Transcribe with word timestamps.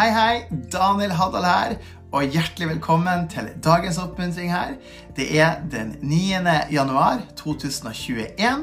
Hei, 0.00 0.08
hei. 0.16 0.46
Daniel 0.72 1.10
Haddal 1.12 1.44
her. 1.44 1.72
Og 2.16 2.30
hjertelig 2.32 2.70
velkommen 2.70 3.26
til 3.28 3.50
dagens 3.60 3.98
oppmuntring 4.00 4.48
her. 4.48 4.78
Det 5.12 5.26
er 5.36 5.58
den 5.68 5.90
9. 6.00 6.38
januar 6.72 7.20
2021. 7.36 8.62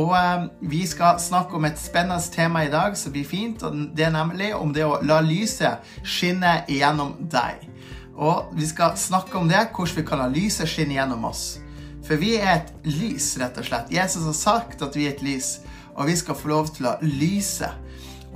Og 0.00 0.14
eh, 0.16 0.46
vi 0.70 0.80
skal 0.88 1.20
snakke 1.20 1.60
om 1.60 1.68
et 1.68 1.76
spennende 1.76 2.24
tema 2.32 2.64
i 2.64 2.72
dag 2.72 2.96
som 2.96 3.12
blir 3.12 3.28
fint. 3.28 3.62
og 3.62 3.76
Det 3.92 4.06
er 4.06 4.16
nemlig 4.16 4.54
om 4.56 4.72
det 4.72 4.86
å 4.88 4.96
la 5.04 5.20
lyset 5.20 5.92
skinne 6.08 6.62
gjennom 6.64 7.18
deg. 7.20 7.68
Og 8.16 8.56
vi 8.56 8.72
skal 8.72 8.96
snakke 8.96 9.36
om 9.36 9.52
det, 9.52 9.68
hvordan 9.76 10.00
vi 10.00 10.08
kan 10.08 10.24
la 10.24 10.32
lyset 10.32 10.72
skinne 10.72 10.96
gjennom 10.96 11.28
oss. 11.28 11.58
For 12.00 12.16
vi 12.16 12.38
er 12.40 12.62
et 12.62 12.72
lys, 12.88 13.34
rett 13.44 13.60
og 13.60 13.68
slett. 13.68 13.92
Jesus 13.92 14.24
har 14.24 14.40
sagt 14.40 14.88
at 14.88 14.96
vi 14.96 15.04
er 15.04 15.18
et 15.18 15.26
lys, 15.28 15.58
og 15.92 16.08
vi 16.08 16.16
skal 16.16 16.40
få 16.40 16.48
lov 16.56 16.72
til 16.72 16.88
å 16.88 16.96
lyse. 17.04 17.68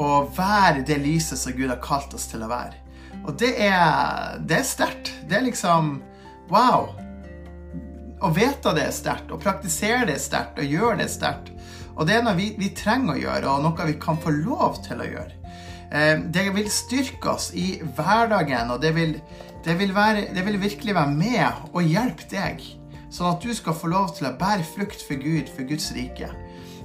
Og 0.02 0.32
være 0.36 0.84
det 0.86 0.98
lyset 1.00 1.40
som 1.40 1.54
Gud 1.56 1.70
har 1.72 1.80
kalt 1.84 2.14
oss 2.16 2.28
til 2.30 2.44
å 2.44 2.50
være. 2.50 2.82
Og 3.26 3.34
det 3.40 3.54
er, 3.64 4.36
det 4.44 4.60
er 4.60 4.68
sterkt. 4.68 5.12
Det 5.28 5.38
er 5.38 5.46
liksom 5.48 5.96
Wow! 6.52 6.92
Å 8.22 8.28
vite 8.32 8.72
det 8.76 8.84
er 8.86 8.94
sterkt, 8.94 9.32
å 9.34 9.40
praktisere 9.40 10.06
det 10.08 10.14
er 10.14 10.22
sterkt, 10.22 10.60
og 10.62 10.70
gjøre 10.72 11.00
det 11.02 11.08
sterkt. 11.12 11.50
Og 11.96 12.06
det 12.08 12.14
er 12.16 12.22
noe 12.24 12.36
vi, 12.38 12.52
vi, 12.56 12.70
trenger 12.76 13.16
å 13.16 13.18
gjøre, 13.18 13.50
og 13.50 13.64
noe 13.64 13.88
vi 13.90 13.96
kan 14.00 14.16
få 14.20 14.32
lov 14.36 14.78
til 14.86 15.02
å 15.02 15.08
gjøre. 15.08 15.52
Eh, 15.90 16.22
det 16.32 16.46
vil 16.54 16.70
styrke 16.72 17.34
oss 17.34 17.50
i 17.56 17.66
hverdagen, 17.98 18.72
og 18.72 18.80
det 18.84 18.94
vil, 18.96 19.18
det 19.66 19.76
vil, 19.80 19.92
være, 19.96 20.28
det 20.32 20.46
vil 20.46 20.60
virkelig 20.62 20.96
være 20.96 21.18
med 21.18 21.68
og 21.72 21.84
hjelpe 21.84 22.28
deg 22.30 22.64
Sånn 23.16 23.30
at 23.30 23.44
du 23.44 23.52
skal 23.54 23.76
få 23.76 23.88
lov 23.88 24.10
til 24.16 24.26
å 24.28 24.34
bære 24.36 24.66
frukt 24.66 25.00
for 25.06 25.16
Gud, 25.20 25.48
for 25.48 25.64
Guds 25.68 25.86
rike. 25.96 26.26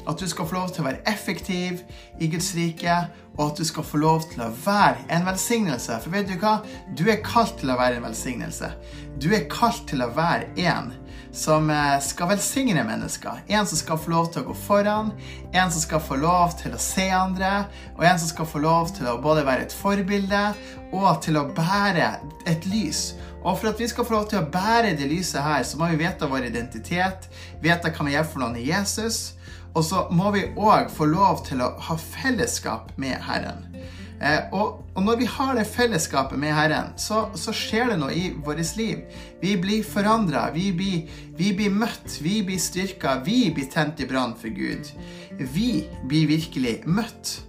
At 0.09 0.19
du 0.19 0.27
skal 0.27 0.47
få 0.49 0.57
lov 0.57 0.71
til 0.73 0.83
å 0.83 0.87
være 0.89 1.03
effektiv 1.09 1.83
i 2.19 2.29
Guds 2.31 2.53
rike, 2.57 2.95
og 3.37 3.51
at 3.51 3.61
du 3.61 3.65
skal 3.67 3.85
få 3.87 4.01
lov 4.01 4.25
til 4.31 4.43
å 4.43 4.49
være 4.65 5.05
en 5.13 5.27
velsignelse. 5.27 5.99
For 6.03 6.13
vet 6.13 6.29
du 6.29 6.35
hva? 6.41 6.59
Du 6.97 7.05
er 7.09 7.21
kalt 7.25 7.59
til 7.61 7.71
å 7.71 7.77
være 7.79 7.99
en 7.99 8.07
velsignelse. 8.09 8.73
Du 9.21 9.29
er 9.35 9.47
kalt 9.51 9.85
til 9.89 10.03
å 10.03 10.11
være 10.15 10.49
en 10.65 10.91
som 11.31 11.69
eh, 11.69 11.99
skal 12.03 12.27
velsigne 12.33 12.83
mennesker. 12.83 13.43
En 13.47 13.67
som 13.67 13.79
skal 13.79 13.99
få 13.99 14.11
lov 14.11 14.31
til 14.31 14.43
å 14.43 14.49
gå 14.49 14.55
foran, 14.65 15.13
en 15.53 15.71
som 15.71 15.83
skal 15.83 16.03
få 16.03 16.19
lov 16.19 16.57
til 16.59 16.75
å 16.75 16.81
se 16.81 17.07
andre, 17.15 17.65
og 17.95 18.05
en 18.05 18.19
som 18.19 18.31
skal 18.33 18.49
få 18.51 18.61
lov 18.63 18.91
til 18.97 19.07
å 19.07 19.19
både 19.23 19.45
være 19.47 19.67
et 19.67 19.75
forbilde 19.75 20.43
og 20.91 21.11
til 21.23 21.39
å 21.39 21.47
bære 21.55 22.13
et 22.51 22.67
lys. 22.67 23.13
Og 23.41 23.57
for 23.57 23.71
at 23.71 23.79
vi 23.79 23.87
skal 23.89 24.05
få 24.05 24.19
lov 24.19 24.27
til 24.29 24.41
å 24.41 24.49
bære 24.53 24.93
det 24.99 25.07
lyset 25.09 25.41
her, 25.41 25.63
så 25.65 25.79
må 25.79 25.89
vi 25.89 26.03
vite 26.03 26.29
vår 26.29 26.51
identitet, 26.51 27.29
vite 27.63 27.89
hva 27.95 28.05
vi 28.05 28.17
gjør 28.17 28.27
for 28.27 28.43
noen 28.43 28.59
i 28.59 28.67
Jesus. 28.67 29.31
Og 29.73 29.83
så 29.87 30.05
må 30.11 30.31
vi 30.35 30.47
òg 30.59 30.91
få 30.91 31.07
lov 31.07 31.45
til 31.47 31.63
å 31.63 31.73
ha 31.87 31.95
fellesskap 31.95 32.91
med 32.99 33.15
Herren. 33.23 33.67
Eh, 34.21 34.51
og, 34.53 34.83
og, 34.93 34.99
når 35.01 35.17
vi 35.17 35.27
har 35.33 35.55
det 35.57 35.65
fellesskapet 35.65 36.37
med 36.39 36.53
Herren, 36.53 36.91
så, 36.99 37.23
så 37.33 37.53
skjer 37.55 37.89
det 37.89 37.99
noe 38.03 38.13
i 38.13 38.27
vårt 38.45 38.75
liv. 38.77 39.05
Vi 39.41 39.55
blir 39.57 39.85
forandra, 39.87 40.49
vi, 40.53 40.69
vi, 40.77 40.91
blir 41.57 41.73
møtt, 41.73 42.19
vi 42.21 42.41
blir 42.45 42.61
styrka, 42.61 43.17
vi 43.25 43.47
blir 43.55 43.71
tent 43.71 44.03
i 44.03 44.09
brann 44.09 44.35
for 44.37 44.53
Gud. 44.53 44.91
Vi 45.39 45.87
blir 46.05 46.29
virkelig 46.29 46.81
møtt. 46.85 47.39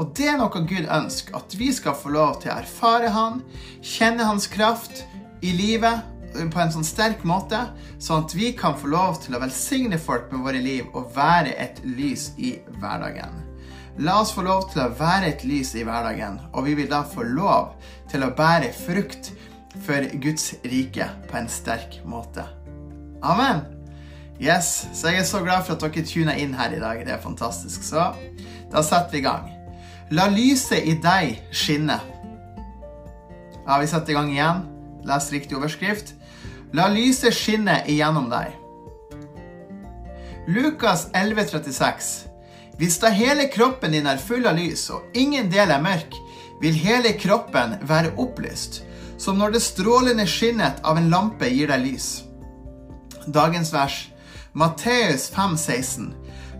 Og 0.00 0.10
det 0.16 0.32
er 0.32 0.40
noe 0.40 0.64
Gud 0.66 0.88
ønsker, 0.88 1.36
at 1.38 1.54
vi 1.54 1.68
skal 1.76 1.94
få 1.94 2.10
lov 2.16 2.40
til 2.42 2.50
å 2.50 2.58
erfare 2.58 3.12
Han, 3.14 3.42
kjenne 3.84 4.26
Hans 4.26 4.48
kraft, 4.50 5.04
i 5.42 5.52
livet 5.54 6.02
på 6.32 6.60
en 6.62 6.72
sånn 6.74 6.86
sterk 6.86 7.24
måte, 7.28 7.60
sånn 8.02 8.26
at 8.26 8.34
vi 8.36 8.52
kan 8.58 8.76
få 8.78 8.90
lov 8.92 9.20
til 9.24 9.36
å 9.36 9.42
velsigne 9.42 9.98
folk 10.00 10.32
med 10.32 10.44
våre 10.46 10.62
liv 10.62 10.88
og 10.92 11.12
være 11.16 11.54
et 11.60 11.82
lys 11.84 12.30
i 12.38 12.56
hverdagen. 12.80 13.40
La 14.00 14.20
oss 14.22 14.32
få 14.32 14.44
lov 14.46 14.70
til 14.72 14.86
å 14.86 14.92
være 14.96 15.28
et 15.34 15.44
lys 15.44 15.74
i 15.76 15.84
hverdagen, 15.84 16.40
og 16.56 16.64
vi 16.64 16.76
vil 16.78 16.88
da 16.88 17.02
få 17.04 17.26
lov 17.28 17.74
til 18.08 18.24
å 18.24 18.32
bære 18.36 18.72
frukt 18.72 19.32
for 19.84 20.08
Guds 20.20 20.54
rike 20.64 21.08
på 21.28 21.38
en 21.38 21.48
sterk 21.52 22.00
måte. 22.08 22.46
Amen. 23.22 23.62
Yes, 24.42 24.88
så 24.96 25.12
jeg 25.12 25.22
er 25.22 25.28
så 25.28 25.42
glad 25.44 25.66
for 25.66 25.76
at 25.76 25.84
dere 25.84 26.06
tuner 26.08 26.38
inn 26.40 26.56
her 26.56 26.72
i 26.74 26.80
dag. 26.80 27.04
Det 27.06 27.14
er 27.14 27.20
fantastisk. 27.22 27.84
Så 27.86 28.08
da 28.72 28.82
setter 28.82 29.12
vi 29.12 29.20
i 29.20 29.26
gang. 29.26 29.52
La 30.10 30.26
lyset 30.32 30.88
i 30.88 30.96
deg 30.98 31.36
skinne. 31.54 32.00
Ja, 33.62 33.78
vi 33.78 33.86
setter 33.86 34.12
i 34.12 34.16
gang 34.16 34.32
igjen. 34.32 34.64
Les 35.06 35.30
riktig 35.32 35.56
overskrift. 35.56 36.14
La 36.72 36.86
lyset 36.88 37.34
skinne 37.36 37.82
igjennom 37.84 38.30
deg. 38.32 38.54
Lukas 40.48 41.06
11,36. 41.12 42.06
Hvis 42.80 42.96
da 43.02 43.10
hele 43.12 43.44
kroppen 43.52 43.92
din 43.92 44.08
er 44.08 44.20
full 44.20 44.46
av 44.48 44.56
lys, 44.56 44.86
og 44.90 45.12
ingen 45.12 45.50
del 45.52 45.68
er 45.70 45.82
mørk, 45.84 46.16
vil 46.62 46.78
hele 46.80 47.12
kroppen 47.20 47.76
være 47.84 48.14
opplyst, 48.16 48.80
som 49.20 49.36
når 49.38 49.52
det 49.56 49.62
strålende 49.66 50.26
skinnet 50.26 50.80
av 50.80 50.96
en 50.96 51.10
lampe 51.12 51.50
gir 51.52 51.68
deg 51.68 51.84
lys. 51.84 52.08
Dagens 53.26 53.74
vers, 53.74 53.98
Matteus 54.56 55.28
5,16. 55.34 56.08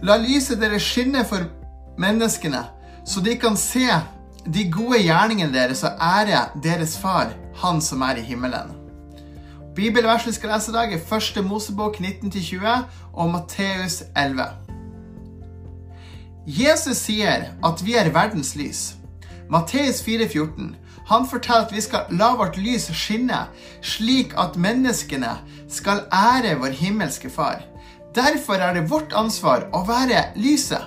La 0.05 0.19
lyset 0.21 0.61
deres 0.61 0.85
skinne 0.85 1.25
for 1.25 1.49
menneskene, 1.97 2.67
så 3.09 3.25
de 3.25 3.39
kan 3.41 3.57
se 3.57 3.89
de 4.45 4.69
gode 4.69 5.01
gjerningene 5.07 5.57
deres 5.57 5.87
og 5.89 5.97
ære 5.97 6.51
deres 6.63 6.99
far, 7.01 7.33
Han 7.63 7.81
som 7.81 8.03
er 8.03 8.17
i 8.17 8.23
himmelen. 8.25 8.82
Bibelverset 9.73 10.29
vi 10.29 10.33
skal 10.37 10.51
lese 10.53 10.69
i 10.71 10.75
dag, 10.75 10.91
er 10.93 11.17
1. 11.17 11.45
Mosebok 11.49 11.97
19-20 11.97 12.67
og 13.13 13.31
Matteus 13.33 14.03
11. 14.13 14.45
Jesus 16.47 16.99
sier 17.07 17.47
at 17.65 17.81
vi 17.87 17.95
er 17.97 18.11
verdens 18.13 18.53
lys. 18.59 18.83
Matteus 19.49 20.03
4,14. 20.05 20.75
Han 21.09 21.25
forteller 21.29 21.65
at 21.65 21.73
vi 21.73 21.81
skal 21.81 22.13
la 22.13 22.35
vårt 22.37 22.59
lys 22.61 22.91
skinne, 22.93 23.47
slik 23.81 24.37
at 24.37 24.61
menneskene 24.61 25.33
skal 25.73 26.05
ære 26.13 26.59
vår 26.61 26.77
himmelske 26.77 27.33
Far. 27.33 27.65
Derfor 28.13 28.61
er 28.61 28.77
det 28.77 28.91
vårt 28.91 29.17
ansvar 29.17 29.71
å 29.73 29.87
være 29.89 30.27
lyset, 30.37 30.85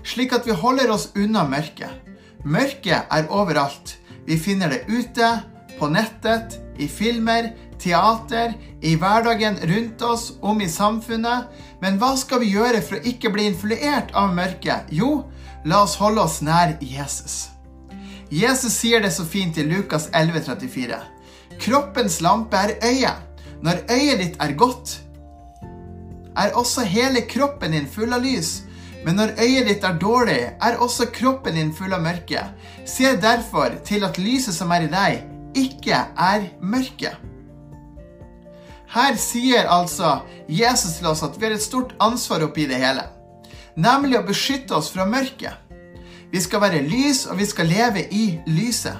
slik 0.00 0.32
at 0.32 0.48
vi 0.48 0.56
holder 0.56 0.94
oss 0.96 1.10
unna 1.12 1.44
mørket. 1.44 1.92
Mørket 2.44 3.04
er 3.12 3.28
overalt. 3.28 3.98
Vi 4.24 4.40
finner 4.40 4.72
det 4.72 4.86
ute, 4.88 5.28
på 5.78 5.88
nettet, 5.92 6.58
i 6.78 6.88
filmer, 6.88 7.52
teater, 7.78 8.54
i 8.82 8.94
hverdagen 8.98 9.58
rundt 9.70 10.02
oss, 10.02 10.32
om 10.40 10.60
i 10.60 10.68
samfunnet. 10.68 11.48
Men 11.82 11.98
hva 11.98 12.14
skal 12.18 12.42
vi 12.42 12.52
gjøre 12.54 12.82
for 12.82 12.98
å 12.98 13.06
ikke 13.12 13.32
bli 13.34 13.48
influert 13.50 14.14
av 14.18 14.34
mørket? 14.34 14.90
Jo, 14.94 15.24
la 15.64 15.82
oss 15.86 15.98
holde 15.98 16.22
oss 16.22 16.40
nær 16.46 16.76
Jesus. 16.80 17.48
Jesus 18.30 18.74
sier 18.76 19.00
det 19.00 19.12
så 19.14 19.24
fint 19.24 19.56
i 19.58 19.64
Lukas 19.64 20.10
11,34. 20.12 20.98
Kroppens 21.58 22.20
lampe 22.20 22.58
er 22.60 22.76
øyet. 22.84 23.24
Når 23.64 23.80
øyet 23.90 24.20
ditt 24.22 24.36
er 24.42 24.52
godt, 24.54 25.00
er 26.38 26.54
også 26.54 26.84
hele 26.86 27.24
kroppen 27.26 27.72
din 27.74 27.88
full 27.90 28.12
av 28.14 28.22
lys. 28.22 28.60
Men 29.06 29.16
når 29.18 29.32
øyet 29.40 29.66
ditt 29.66 29.84
er 29.86 29.98
dårlig, 29.98 30.38
er 30.62 30.78
også 30.78 31.08
kroppen 31.14 31.56
din 31.58 31.72
full 31.74 31.94
av 31.94 32.02
mørke. 32.04 32.44
Se 32.86 33.16
derfor 33.16 33.74
til 33.86 34.04
at 34.06 34.18
lyset 34.18 34.54
som 34.54 34.70
er 34.74 34.86
i 34.86 34.92
deg, 34.92 35.24
ikke 35.58 35.98
er 36.16 36.48
mørke. 36.60 37.12
Her 38.88 39.18
sier 39.20 39.68
altså 39.68 40.22
Jesus 40.48 40.98
til 40.98 41.10
oss 41.10 41.22
at 41.26 41.36
vi 41.36 41.44
har 41.48 41.56
et 41.56 41.64
stort 41.64 41.92
ansvar 42.00 42.46
oppi 42.46 42.64
det 42.70 42.80
hele, 42.80 43.04
nemlig 43.76 44.16
å 44.20 44.26
beskytte 44.28 44.76
oss 44.78 44.88
fra 44.94 45.04
mørket. 45.08 45.52
Vi 46.32 46.40
skal 46.44 46.60
være 46.60 46.84
lys, 46.84 47.26
og 47.26 47.38
vi 47.40 47.46
skal 47.48 47.70
leve 47.70 48.04
i 48.12 48.38
lyset. 48.48 48.96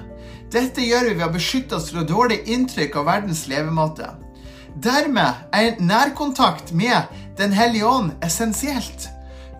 Dette 0.52 0.80
gjør 0.80 1.10
vi 1.10 1.16
ved 1.18 1.26
å 1.26 1.34
beskytte 1.34 1.76
oss 1.76 1.91
fra 1.92 2.04
dårlig 2.08 2.41
inntrykk 2.48 2.97
av 3.00 3.08
verdens 3.08 3.44
levemåte. 3.50 4.08
Dermed 4.80 5.48
er 5.52 5.76
nærkontakt 5.80 6.72
med 6.72 7.02
Den 7.38 7.52
hellige 7.52 7.86
ånd 7.86 8.12
essensielt. 8.24 9.08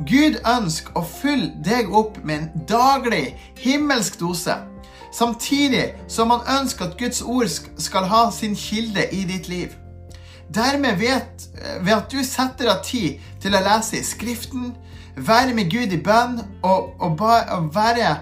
Gud 0.07 0.41
ønsker 0.47 0.97
å 0.99 1.05
fylle 1.07 1.53
deg 1.63 1.93
opp 1.95 2.17
med 2.27 2.41
en 2.41 2.65
daglig 2.67 3.37
himmelsk 3.59 4.19
dose. 4.19 4.57
Samtidig 5.13 5.95
som 6.09 6.31
han 6.31 6.47
ønsker 6.61 6.89
at 6.89 6.99
Guds 6.99 7.23
ord 7.23 7.49
skal 7.79 8.09
ha 8.11 8.29
sin 8.35 8.57
kilde 8.57 9.07
i 9.15 9.25
ditt 9.25 9.49
liv. 9.49 9.75
Dermed 10.55 10.97
vet, 10.97 11.49
ved 11.81 11.93
at 11.93 12.13
du 12.13 12.23
setter 12.25 12.71
av 12.73 12.83
tid 12.85 13.21
til 13.41 13.57
å 13.57 13.63
lese 13.65 13.99
i 14.01 14.05
Skriften, 14.05 14.73
være 15.17 15.55
med 15.55 15.71
Gud 15.73 15.93
i 15.93 16.01
bønn 16.01 16.39
og, 16.63 16.95
og, 17.01 17.17
ba, 17.19 17.43
og, 17.57 17.71
være, 17.75 18.15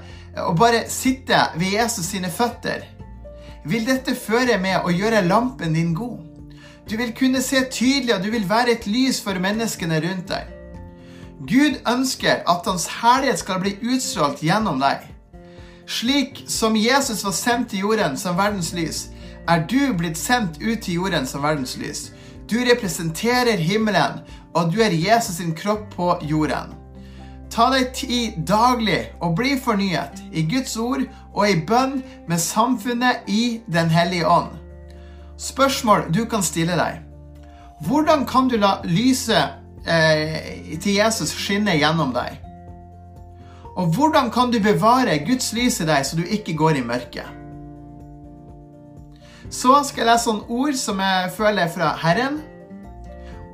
og 0.46 0.56
bare 0.58 0.86
sitte 0.90 1.38
ved 1.56 1.76
Jesus 1.76 2.10
sine 2.14 2.30
føtter, 2.30 2.82
vil 3.66 3.86
dette 3.86 4.14
føre 4.14 4.58
med 4.62 4.86
å 4.86 4.94
gjøre 4.94 5.26
lampen 5.26 5.74
din 5.74 5.94
god. 5.94 6.18
Du 6.90 6.96
vil 6.96 7.10
kunne 7.18 7.42
se 7.42 7.64
tydelig, 7.70 8.14
og 8.14 8.22
du 8.22 8.30
vil 8.30 8.46
være 8.48 8.76
et 8.76 8.86
lys 8.86 9.18
for 9.22 9.38
menneskene 9.42 9.98
rundt 10.04 10.30
deg. 10.30 10.52
Gud 11.46 11.80
ønsker 11.86 12.46
at 12.46 12.66
Hans 12.66 12.86
herlighet 13.02 13.42
skal 13.42 13.60
bli 13.60 13.74
utstrålt 13.82 14.42
gjennom 14.42 14.78
deg. 14.80 15.02
Slik 15.86 16.44
som 16.46 16.76
Jesus 16.76 17.24
var 17.24 17.32
sendt 17.32 17.70
til 17.70 17.84
jorden 17.86 18.16
som 18.18 18.36
verdens 18.38 18.72
lys, 18.74 19.06
er 19.48 19.62
du 19.70 19.92
blitt 19.94 20.18
sendt 20.18 20.58
ut 20.58 20.80
til 20.82 20.98
jorden 20.98 21.26
som 21.26 21.44
verdens 21.46 21.76
lys. 21.78 22.10
Du 22.50 22.58
representerer 22.58 23.58
himmelen, 23.58 24.20
og 24.54 24.72
du 24.74 24.80
er 24.82 24.90
Jesus 24.90 25.36
sin 25.36 25.54
kropp 25.54 25.86
på 25.94 26.08
jorden. 26.26 26.74
Ta 27.50 27.68
deg 27.70 27.92
tid 27.94 28.40
daglig 28.48 29.12
og 29.22 29.36
bli 29.38 29.54
fornyet 29.62 30.18
i 30.34 30.42
Guds 30.50 30.74
ord 30.76 31.04
og 31.32 31.44
i 31.46 31.60
bønn 31.68 32.00
med 32.26 32.42
samfunnet 32.42 33.28
i 33.30 33.60
Den 33.70 33.90
hellige 33.90 34.26
ånd. 34.26 34.50
Spørsmål 35.38 36.08
du 36.10 36.24
kan 36.24 36.42
stille 36.42 36.74
deg. 36.74 36.98
Hvordan 37.86 38.26
kan 38.26 38.48
du 38.48 38.56
la 38.58 38.80
lyset 38.84 39.86
eh, 39.86 40.74
til 40.80 40.98
Jesus 40.98 41.30
skinne 41.36 41.76
gjennom 41.78 42.14
deg? 42.16 42.45
Og 43.76 43.92
hvordan 43.92 44.30
kan 44.32 44.50
du 44.52 44.60
bevare 44.62 45.18
Guds 45.26 45.52
lys 45.52 45.80
i 45.84 45.88
deg 45.88 46.04
så 46.08 46.16
du 46.16 46.24
ikke 46.24 46.56
går 46.56 46.80
i 46.80 46.84
mørket? 46.84 47.28
Så 49.52 49.76
skal 49.86 50.02
jeg 50.02 50.10
lese 50.10 50.32
noen 50.32 50.46
ord 50.48 50.78
som 50.80 51.00
jeg 51.04 51.32
føler 51.36 51.66
er 51.66 51.72
fra 51.72 51.92
Herren. 52.00 52.40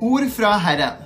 Ord 0.01 0.29
fra 0.33 0.55
Herren. 0.63 1.03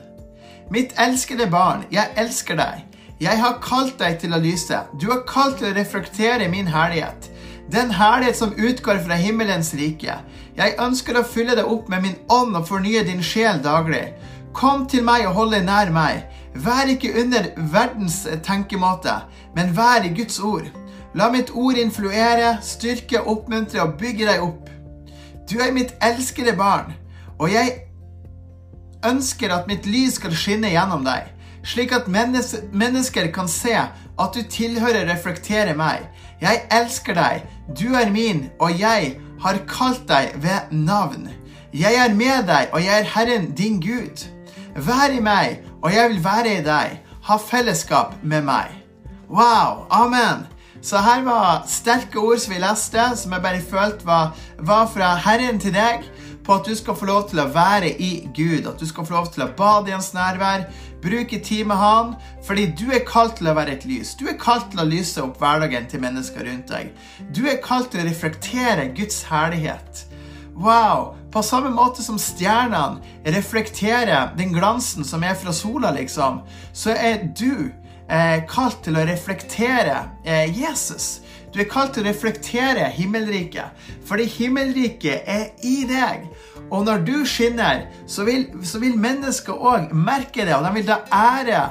Mitt 0.72 0.94
elskede 1.00 1.48
barn, 1.52 1.86
jeg 1.92 2.14
elsker 2.20 2.60
deg. 2.60 2.86
Jeg 3.20 3.42
har 3.42 3.58
kalt 3.64 3.98
deg 3.98 4.20
til 4.22 4.36
å 4.36 4.42
lyse. 4.42 4.78
Du 5.02 5.10
har 5.10 5.26
kalt 5.28 5.58
til 5.60 5.72
å 5.72 5.76
reflektere 5.76 6.48
min 6.52 6.70
herlighet. 6.70 7.32
Den 7.74 7.90
herlighet 7.98 8.38
som 8.38 8.54
utgår 8.54 9.02
fra 9.04 9.18
himmelens 9.20 9.74
rike. 9.76 10.20
Jeg 10.58 10.78
ønsker 10.80 11.18
å 11.18 11.26
fylle 11.26 11.58
deg 11.58 11.68
opp 11.68 11.90
med 11.90 12.06
min 12.06 12.20
ånd 12.32 12.56
og 12.56 12.68
fornye 12.70 13.02
din 13.08 13.24
sjel 13.26 13.60
daglig. 13.66 14.12
Kom 14.54 14.86
til 14.90 15.04
meg 15.08 15.26
og 15.28 15.36
hold 15.40 15.58
deg 15.58 15.66
nær 15.66 15.92
meg. 15.94 16.24
Vær 16.56 16.90
ikke 16.90 17.14
under 17.22 17.50
verdens 17.72 18.28
tenkemåte, 18.44 19.14
men 19.56 19.76
vær 19.78 20.06
i 20.06 20.14
Guds 20.16 20.40
ord. 20.40 20.70
La 21.16 21.30
mitt 21.34 21.52
ord 21.54 21.78
influere, 21.78 22.58
styrke, 22.62 23.22
oppmuntre 23.22 23.82
og 23.84 23.98
bygge 24.00 24.28
deg 24.28 24.44
opp. 24.44 24.70
Du 25.50 25.60
er 25.64 25.74
mitt 25.74 25.94
elskede 26.04 26.54
barn, 26.58 26.94
og 27.40 27.52
jeg 27.52 27.74
ønsker 29.06 29.54
at 29.54 29.68
mitt 29.70 29.86
lys 29.88 30.18
skal 30.20 30.36
skinne 30.36 30.72
gjennom 30.74 31.06
deg, 31.06 31.30
slik 31.64 31.94
at 31.96 32.10
mennesker 32.10 33.32
kan 33.36 33.50
se 33.52 33.76
at 33.78 34.36
du 34.36 34.42
tilhører 34.50 35.08
reflekterer 35.10 35.78
meg. 35.78 36.08
Jeg 36.42 36.66
elsker 36.74 37.18
deg, 37.18 37.46
du 37.74 37.94
er 37.98 38.12
min, 38.14 38.48
og 38.60 38.78
jeg 38.80 39.16
har 39.42 39.62
kalt 39.70 40.08
deg 40.10 40.36
ved 40.42 40.74
navn. 40.74 41.30
Jeg 41.74 41.98
er 42.02 42.14
med 42.14 42.48
deg, 42.48 42.70
og 42.74 42.84
jeg 42.84 43.00
er 43.00 43.12
Herren 43.16 43.52
din 43.58 43.82
Gud. 43.82 44.26
Vær 44.78 45.10
i 45.10 45.22
meg, 45.24 45.64
og 45.82 45.90
jeg 45.90 46.10
vil 46.12 46.20
være 46.22 46.52
i 46.60 46.62
deg. 46.62 47.00
Ha 47.26 47.36
fellesskap 47.42 48.12
med 48.22 48.44
meg. 48.46 48.76
Wow! 49.26 49.88
Amen! 49.90 50.44
Så 50.86 51.02
her 51.02 51.24
var 51.26 51.64
sterke 51.66 52.22
ord 52.22 52.38
som 52.38 52.54
vi 52.54 52.60
leste, 52.62 53.02
som 53.18 53.34
jeg 53.34 53.42
bare 53.42 53.64
følte 53.72 54.06
var, 54.06 54.36
var, 54.60 54.86
fra 54.94 55.16
Herren 55.24 55.58
til 55.60 55.74
deg, 55.74 56.06
på 56.46 56.60
at 56.60 56.70
du 56.70 56.78
skal 56.78 56.96
få 56.96 57.10
lov 57.10 57.26
til 57.32 57.42
å 57.42 57.48
være 57.56 57.90
i 57.90 58.12
Gud, 58.38 58.70
at 58.70 58.78
du 58.78 58.86
skal 58.86 59.08
få 59.08 59.18
lov 59.18 59.32
til 59.34 59.48
å 59.48 59.50
bade 59.58 59.90
i 59.90 59.96
Hans 59.96 60.14
nærvær, 60.14 60.68
bruke 61.02 61.42
tid 61.42 61.66
med 61.66 61.82
Han, 61.82 62.14
fordi 62.46 62.70
du 62.78 62.86
er 62.94 63.02
kalt 63.10 63.40
til 63.42 63.50
å 63.50 63.58
være 63.58 63.80
et 63.80 63.90
lys. 63.90 64.14
Du 64.14 64.28
er 64.30 64.38
kalt 64.38 64.70
til 64.70 64.86
å 64.86 64.90
lyse 64.94 65.26
opp 65.26 65.42
hverdagen 65.42 65.90
til 65.90 66.06
mennesker 66.06 66.46
rundt 66.46 66.70
deg. 66.70 66.94
Du 67.34 67.48
er 67.50 67.58
kalt 67.66 67.90
til 67.96 68.06
å 68.06 68.10
reflektere 68.12 68.92
Guds 68.94 69.24
herlighet. 69.26 70.06
Wow! 70.54 71.16
På 71.38 71.44
samme 71.44 71.70
måte 71.70 72.02
som 72.02 72.18
stjernene 72.18 72.98
reflekterer 73.30 74.32
den 74.38 74.56
glansen 74.56 75.06
som 75.06 75.22
er 75.22 75.36
fra 75.38 75.52
sola, 75.54 75.92
liksom, 75.94 76.40
så 76.74 76.96
er 76.98 77.28
du 77.38 77.70
eh, 78.10 78.42
kalt 78.50 78.80
til 78.88 78.98
å 78.98 79.04
reflektere 79.06 80.00
eh, 80.26 80.50
Jesus. 80.50 81.20
Du 81.54 81.62
er 81.62 81.70
kalt 81.70 81.94
til 81.94 82.08
å 82.08 82.10
reflektere 82.10 82.90
himmelriket, 82.98 83.86
fordi 84.10 84.26
himmelriket 84.34 85.30
er 85.30 85.46
i 85.62 85.86
deg. 85.86 86.26
Og 86.72 86.90
når 86.90 87.06
du 87.06 87.16
skinner, 87.30 87.86
så 88.10 88.26
vil, 88.26 88.50
så 88.66 88.82
vil 88.82 88.98
mennesker 88.98 89.62
òg 89.62 89.94
merke 89.94 90.42
det, 90.42 90.58
og 90.58 90.66
de 90.66 90.78
vil 90.80 90.90
da 90.90 91.04
ære 91.14 91.66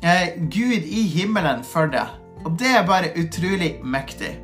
eh, 0.00 0.30
Gud 0.48 0.88
i 0.88 1.10
himmelen 1.12 1.60
for 1.60 1.92
det. 1.92 2.08
Og 2.46 2.56
det 2.56 2.72
er 2.72 2.88
bare 2.88 3.12
utrolig 3.20 3.76
mektig. 3.84 4.38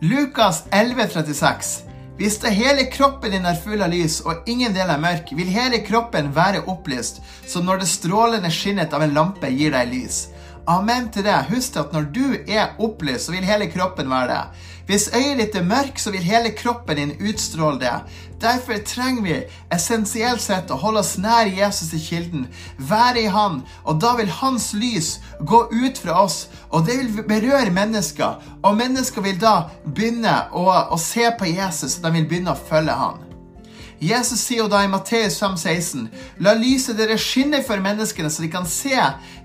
Lukas 0.00 0.62
11,36 0.70 1.88
hvis 2.18 2.36
det 2.38 2.50
hele 2.50 2.84
kroppen 2.90 3.30
din 3.30 3.46
er 3.46 3.58
full 3.58 3.82
av 3.82 3.90
lys 3.90 4.20
og 4.26 4.46
ingen 4.50 4.72
del 4.74 4.90
er 4.90 4.98
mørk, 4.98 5.32
vil 5.38 5.50
hele 5.54 5.78
kroppen 5.86 6.32
være 6.34 6.64
opplyst, 6.70 7.20
som 7.46 7.66
når 7.66 7.82
det 7.82 7.90
strålende 7.90 8.50
skinnet 8.50 8.94
av 8.94 9.04
en 9.04 9.14
lampe 9.14 9.50
gir 9.54 9.70
deg 9.74 9.90
lys. 9.90 10.24
Amen 10.68 11.06
til 11.14 11.22
det. 11.24 11.36
Husk 11.48 11.78
at 11.80 11.94
når 11.94 12.08
du 12.14 12.24
er 12.46 12.74
opplyst, 12.78 13.26
så 13.26 13.32
vil 13.32 13.46
hele 13.46 13.70
kroppen 13.70 14.10
være 14.10 14.28
det. 14.32 14.66
Hvis 14.88 15.06
øyet 15.14 15.38
ditt 15.38 15.56
er 15.56 15.64
mørkt, 15.68 16.00
så 16.00 16.10
vil 16.10 16.26
hele 16.26 16.50
kroppen 16.56 16.96
din 16.96 17.14
utstråle 17.30 17.80
det. 17.80 17.94
Derfor 18.40 18.82
trenger 18.86 19.22
vi 19.22 19.38
essensielt 19.74 20.42
sett 20.42 20.70
å 20.70 20.78
holde 20.80 21.02
oss 21.02 21.16
nær 21.20 21.48
Jesus 21.50 21.94
i 21.96 22.02
kilden, 22.02 22.46
være 22.78 23.22
i 23.22 23.32
Han, 23.32 23.62
og 23.84 24.00
da 24.00 24.14
vil 24.18 24.30
Hans 24.40 24.70
lys 24.74 25.18
gå 25.40 25.64
ut 25.72 26.00
fra 26.02 26.22
oss, 26.22 26.46
og 26.70 26.84
det 26.86 26.98
vil 26.98 27.22
berøre 27.28 27.70
mennesker. 27.70 28.42
Og 28.62 28.76
mennesker 28.76 29.24
vil 29.24 29.40
da 29.40 29.54
begynne 29.86 30.34
å, 30.52 30.66
å 30.92 30.98
se 31.00 31.30
på 31.38 31.48
Jesus, 31.48 31.98
og 31.98 32.08
de 32.08 32.12
vil 32.18 32.28
begynne 32.28 32.52
å 32.52 32.68
følge 32.68 32.96
Han. 32.98 33.24
Jesus 33.98 34.44
sier 34.46 34.62
jo 34.62 34.68
da 34.70 34.84
i 34.84 34.90
Matteus 34.90 35.40
5,16.: 35.42 36.06
La 36.44 36.52
lyset 36.54 36.98
deres 36.98 37.24
skinne 37.24 37.64
for 37.66 37.82
menneskene, 37.82 38.30
så 38.30 38.44
de 38.44 38.50
kan 38.52 38.66
se 38.68 38.94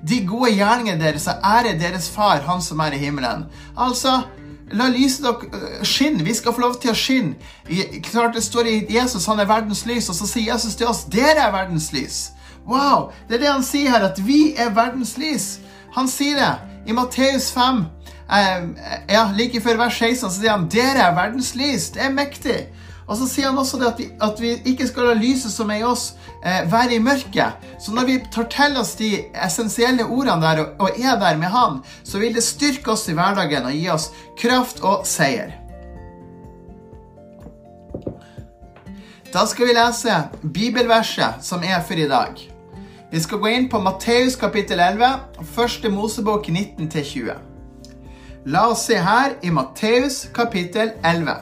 de 0.06 0.20
gode 0.30 0.52
gjerningene 0.54 1.02
deres 1.02 1.26
og 1.32 1.42
ære 1.42 1.74
deres 1.80 2.10
far, 2.14 2.44
Han 2.46 2.62
som 2.62 2.80
er 2.80 2.94
i 2.94 3.02
himmelen. 3.02 3.48
Altså, 3.74 4.22
La 4.74 4.88
lyset 4.90 5.26
dere 5.26 5.86
skinne. 5.86 6.24
Vi 6.24 6.34
skal 6.34 6.54
få 6.54 6.62
lov 6.64 6.78
til 6.82 6.94
å 6.94 6.98
skinne. 6.98 7.36
Klart 8.06 8.34
Det 8.34 8.44
står 8.44 8.70
i 8.70 8.78
Jesus 8.90 9.26
han 9.30 9.40
er 9.40 9.50
verdens 9.50 9.86
lys, 9.86 10.10
og 10.10 10.16
så 10.16 10.28
sier 10.30 10.54
Jesus 10.54 10.76
til 10.76 10.88
oss 10.90 11.04
dere 11.06 11.48
er 11.48 11.54
verdens 11.54 11.92
lys. 11.94 12.32
Wow! 12.66 13.12
Det 13.28 13.36
er 13.36 13.44
det 13.44 13.52
han 13.52 13.66
sier 13.66 13.92
her, 13.92 14.06
at 14.08 14.22
vi 14.24 14.54
er 14.58 14.72
verdens 14.74 15.18
lys. 15.20 15.58
Han 15.94 16.08
sier 16.10 16.40
det 16.40 16.54
i 16.90 16.94
Matteus 16.94 17.52
5. 17.54 17.84
Eh, 18.34 18.64
ja, 19.14 19.28
Like 19.38 19.62
før 19.62 19.78
vers 19.86 20.00
16 20.00 20.24
så 20.24 20.32
sier 20.40 20.56
han 20.56 20.70
dere 20.72 21.10
er 21.10 21.18
verdens 21.18 21.54
lys. 21.60 21.92
Det 21.94 22.02
er 22.02 22.16
mektig. 22.16 22.60
Og 23.04 23.18
så 23.20 23.28
sier 23.28 23.50
han 23.50 23.60
også 23.60 23.78
det 23.82 23.90
at 23.90 24.00
vi, 24.00 24.08
at 24.24 24.40
vi 24.42 24.54
ikke 24.72 24.88
skal 24.88 25.10
la 25.12 25.16
lyset 25.20 25.52
som 25.52 25.72
er 25.74 25.82
i 25.82 25.88
oss, 25.88 26.14
eh, 26.42 26.64
være 26.72 26.96
i 26.96 27.02
mørket. 27.04 27.66
Så 27.80 27.94
når 27.94 28.08
vi 28.08 28.20
tar 28.32 28.48
til 28.52 28.78
oss 28.80 28.96
de 29.00 29.12
essensielle 29.46 30.06
ordene 30.06 30.42
der 30.42 30.64
og, 30.64 30.88
og 30.88 31.02
er 31.02 31.20
der 31.20 31.38
med 31.38 31.52
Han, 31.54 31.82
så 32.04 32.20
vil 32.20 32.34
det 32.34 32.44
styrke 32.44 32.96
oss 32.96 33.10
i 33.10 33.18
hverdagen 33.18 33.68
og 33.68 33.76
gi 33.76 33.90
oss 33.92 34.10
kraft 34.40 34.82
og 34.82 35.06
seier. 35.08 35.60
Da 39.34 39.46
skal 39.50 39.68
vi 39.68 39.74
lese 39.74 40.18
bibelverset 40.54 41.42
som 41.42 41.64
er 41.66 41.82
for 41.86 41.98
i 41.98 42.08
dag. 42.08 42.53
Vi 43.14 43.20
skal 43.20 43.38
gå 43.38 43.48
inn 43.48 43.66
på 43.70 43.78
Matteus 43.78 44.34
kapittel 44.42 44.80
11, 44.82 45.06
første 45.46 45.90
Mosebok 45.94 46.48
19-20. 46.50 47.36
La 48.50 48.64
oss 48.72 48.88
se 48.88 48.96
her 48.98 49.36
i 49.46 49.52
Matteus 49.54 50.24
kapittel 50.34 50.96
11. 51.06 51.36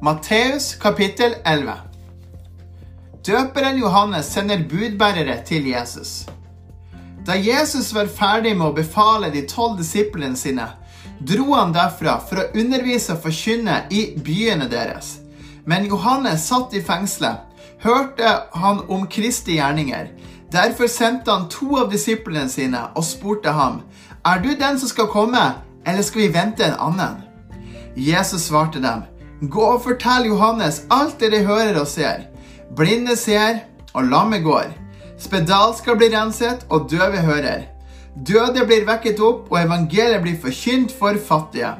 Matteus 0.00 0.70
kapittel 0.80 1.36
11. 1.44 1.76
Døperen 3.20 3.84
Johannes 3.84 4.32
sender 4.32 4.64
budbærere 4.64 5.42
til 5.44 5.68
Jesus. 5.74 6.24
Da 7.28 7.34
Jesus 7.36 7.90
var 7.92 8.06
ferdig 8.08 8.54
med 8.56 8.70
å 8.70 8.72
befale 8.72 9.28
de 9.28 9.42
tolv 9.44 9.74
disiplene 9.76 10.36
sine, 10.36 10.64
dro 11.20 11.50
han 11.52 11.74
derfra 11.74 12.14
for 12.24 12.40
å 12.40 12.46
undervise 12.56 13.12
og 13.12 13.26
forkynne 13.26 13.82
i 13.92 14.04
byene 14.24 14.64
deres. 14.72 15.18
Men 15.68 15.84
Johannes 15.90 16.46
satt 16.48 16.72
i 16.72 16.80
fengselet, 16.80 17.44
hørte 17.84 18.32
han 18.56 18.80
om 18.88 19.04
Kristi 19.12 19.58
gjerninger. 19.58 20.08
Derfor 20.48 20.88
sendte 20.88 21.34
han 21.34 21.50
to 21.52 21.76
av 21.82 21.92
disiplene 21.92 22.48
sine 22.48 22.86
og 22.96 23.04
spurte 23.04 23.52
ham, 23.52 23.82
Er 24.24 24.40
du 24.40 24.54
den 24.56 24.80
som 24.80 24.88
skal 24.88 25.12
komme, 25.12 25.44
eller 25.84 26.02
skal 26.02 26.22
vi 26.22 26.32
vente 26.32 26.64
en 26.64 26.80
annen? 26.80 27.22
Jesus 27.94 28.48
svarte 28.48 28.80
dem, 28.80 29.04
Gå 29.42 29.68
og 29.74 29.82
fortell 29.84 30.32
Johannes 30.32 30.86
alt 30.88 31.20
dere 31.20 31.44
hører 31.44 31.76
og 31.76 31.86
ser. 31.86 32.30
Blinde 32.76 33.16
ser, 33.16 33.66
og 33.92 34.08
lamme 34.08 34.40
går. 34.40 34.87
Spedal 35.18 35.74
skal 35.74 35.98
bli 35.98 36.08
renset, 36.14 36.64
og 36.70 36.88
døve 36.90 37.22
hører. 37.26 37.66
Døde 38.14 38.64
blir 38.66 38.86
vekket 38.86 39.20
opp, 39.22 39.50
og 39.50 39.60
evangeliet 39.60 40.22
blir 40.22 40.38
forkynt 40.42 40.94
for 40.94 41.18
fattige. 41.18 41.74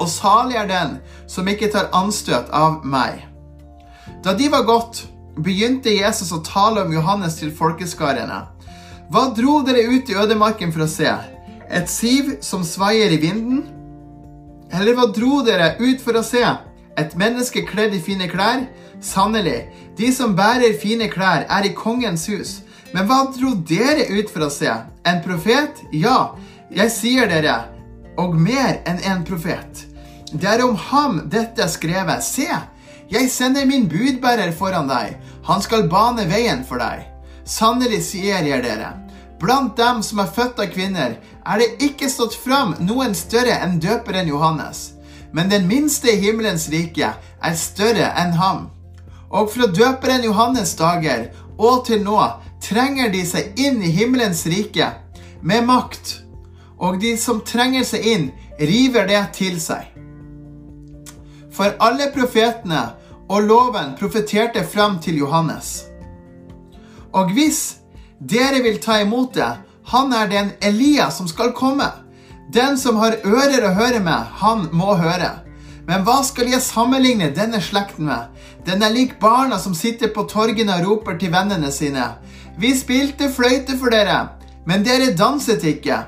Og 0.00 0.08
salig 0.08 0.56
er 0.56 0.68
den 0.68 0.96
som 1.28 1.48
ikke 1.48 1.68
tar 1.72 1.90
anstøt 1.96 2.48
av 2.56 2.80
meg. 2.84 3.26
Da 4.24 4.32
de 4.36 4.48
var 4.52 4.64
gått, 4.68 5.04
begynte 5.36 5.92
Jesus 5.92 6.32
å 6.32 6.40
tale 6.44 6.84
om 6.84 6.92
Johannes 6.92 7.36
til 7.40 7.52
folkeskarene. 7.56 8.40
Hva 9.10 9.26
dro 9.36 9.60
dere 9.66 9.84
ut 9.90 10.08
i 10.10 10.16
ødemarken 10.16 10.72
for 10.72 10.84
å 10.84 10.90
se? 10.90 11.12
Et 11.70 11.88
siv 11.90 12.36
som 12.44 12.64
svaier 12.66 13.12
i 13.14 13.20
vinden? 13.20 13.62
Eller 14.72 14.96
hva 14.96 15.08
dro 15.12 15.40
dere 15.46 15.74
ut 15.80 16.02
for 16.02 16.18
å 16.18 16.24
se? 16.26 16.44
Et 16.98 17.16
menneske 17.18 17.64
kledd 17.68 17.94
i 17.96 18.02
fine 18.02 18.28
klær? 18.30 18.66
Sannelig, 19.00 19.68
de 19.96 20.12
som 20.12 20.36
bærer 20.36 20.76
fine 20.80 21.08
klær, 21.08 21.46
er 21.48 21.66
i 21.66 21.74
kongens 21.74 22.26
hus. 22.28 22.60
Men 22.92 23.06
hva 23.08 23.22
dro 23.32 23.54
dere 23.66 24.08
ut 24.12 24.30
for 24.32 24.46
å 24.46 24.52
se? 24.52 24.70
En 25.06 25.22
profet? 25.24 25.84
Ja, 25.92 26.36
Jeg 26.70 26.90
sier 26.94 27.26
dere, 27.26 27.54
og 28.14 28.36
mer 28.38 28.76
enn 28.86 29.00
en 29.02 29.24
profet. 29.26 29.80
Det 30.30 30.46
er 30.46 30.62
om 30.62 30.76
ham 30.76 31.16
dette 31.26 31.64
er 31.64 31.72
skrevet. 31.72 32.22
Se, 32.22 32.46
jeg 33.10 33.30
sender 33.30 33.66
min 33.66 33.88
budbærer 33.90 34.52
foran 34.54 34.86
deg. 34.86 35.16
Han 35.48 35.62
skal 35.64 35.88
bane 35.90 36.28
veien 36.30 36.62
for 36.62 36.78
deg. 36.78 37.08
Sannelig 37.42 38.04
sier 38.06 38.46
jeg 38.46 38.62
dere, 38.62 38.92
blant 39.40 39.74
dem 39.76 39.98
som 40.06 40.22
er 40.22 40.30
født 40.30 40.62
av 40.62 40.70
kvinner, 40.70 41.16
er 41.42 41.58
det 41.58 41.82
ikke 41.88 42.10
stått 42.12 42.36
fram 42.38 42.76
noen 42.86 43.16
større 43.18 43.56
enn 43.64 43.80
døperen 43.82 44.30
Johannes. 44.30 44.92
Men 45.32 45.50
den 45.50 45.66
minste 45.66 46.12
i 46.12 46.20
himmelens 46.22 46.68
rike 46.70 47.10
er 47.16 47.58
større 47.58 48.12
enn 48.20 48.38
ham. 48.38 48.68
Og 49.30 49.50
fra 49.52 49.66
døperen 49.70 50.24
Johannes' 50.26 50.76
dager 50.78 51.28
og 51.58 51.84
til 51.86 52.02
nå 52.02 52.18
trenger 52.62 53.12
de 53.12 53.22
seg 53.26 53.58
inn 53.60 53.82
i 53.82 53.92
himmelens 53.94 54.42
rike 54.50 54.88
med 55.40 55.64
makt, 55.68 56.20
og 56.80 57.00
de 57.00 57.14
som 57.20 57.42
trenger 57.46 57.84
seg 57.86 58.06
inn, 58.06 58.30
river 58.60 59.06
det 59.08 59.22
til 59.36 59.60
seg. 59.60 59.86
For 61.52 61.76
alle 61.80 62.10
profetene 62.14 62.82
og 63.30 63.46
loven 63.46 63.94
profeterte 63.98 64.64
fram 64.66 64.98
til 65.00 65.20
Johannes. 65.22 65.84
Og 67.12 67.32
hvis 67.34 67.80
dere 68.20 68.62
vil 68.64 68.80
ta 68.82 69.00
imot 69.02 69.34
det, 69.36 69.50
han 69.90 70.12
er 70.14 70.28
den 70.30 70.50
Elia 70.62 71.10
som 71.10 71.28
skal 71.28 71.52
komme. 71.56 71.88
Den 72.52 72.78
som 72.78 72.98
har 73.00 73.18
ører 73.24 73.66
å 73.66 73.74
høre 73.74 74.00
med, 74.02 74.26
han 74.42 74.68
må 74.72 74.94
høre. 74.98 75.32
Men 75.86 76.04
hva 76.06 76.20
skal 76.26 76.50
jeg 76.52 76.62
sammenligne 76.62 77.30
denne 77.34 77.60
slekten 77.62 78.06
med? 78.10 78.28
Den 78.66 78.82
er 78.82 78.92
lik 78.92 79.18
barna 79.20 79.58
som 79.58 79.74
sitter 79.74 80.12
på 80.14 80.26
torgene 80.28 80.76
og 80.78 80.88
roper 80.88 81.18
til 81.18 81.32
vennene 81.32 81.70
sine. 81.72 82.06
Vi 82.60 82.74
spilte 82.76 83.30
fløyte 83.32 83.78
for 83.80 83.92
dere, 83.94 84.36
men 84.68 84.84
dere 84.84 85.14
danset 85.16 85.64
ikke. 85.64 86.02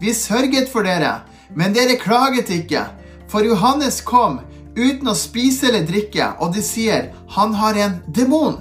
Vi 0.00 0.14
sørget 0.14 0.70
for 0.72 0.86
dere, 0.86 1.20
men 1.54 1.74
dere 1.76 1.98
klaget 2.00 2.50
ikke. 2.50 2.86
For 3.28 3.44
Johannes 3.44 4.00
kom 4.00 4.40
uten 4.78 5.10
å 5.10 5.16
spise 5.18 5.68
eller 5.68 5.84
drikke, 5.86 6.32
og 6.40 6.54
de 6.54 6.64
sier 6.64 7.12
han 7.36 7.54
har 7.58 7.76
en 7.76 8.00
demon. 8.06 8.60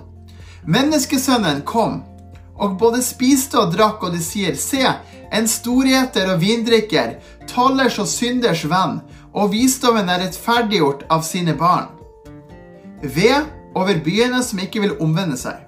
Menneskesønnen 0.68 1.64
kom 1.64 2.02
og 2.58 2.78
både 2.82 3.04
spiste 3.06 3.60
og 3.62 3.76
drakk, 3.76 4.04
og 4.04 4.16
de 4.16 4.22
sier 4.24 4.58
se, 4.60 4.84
en 5.32 5.48
storheter 5.48 6.32
og 6.34 6.42
vindrikker, 6.42 7.18
tollers 7.48 8.00
og 8.02 8.10
synders 8.10 8.66
venn, 8.68 9.00
og 9.38 9.54
visdommen 9.54 10.10
er 10.10 10.26
rettferdiggjort 10.26 11.06
av 11.14 11.24
sine 11.28 11.54
barn. 11.58 11.97
Ved 13.02 13.46
over 13.76 14.00
byene 14.04 14.42
som 14.44 14.60
ikke 14.60 14.82
vil 14.82 14.96
omvende 15.04 15.38
seg. 15.38 15.62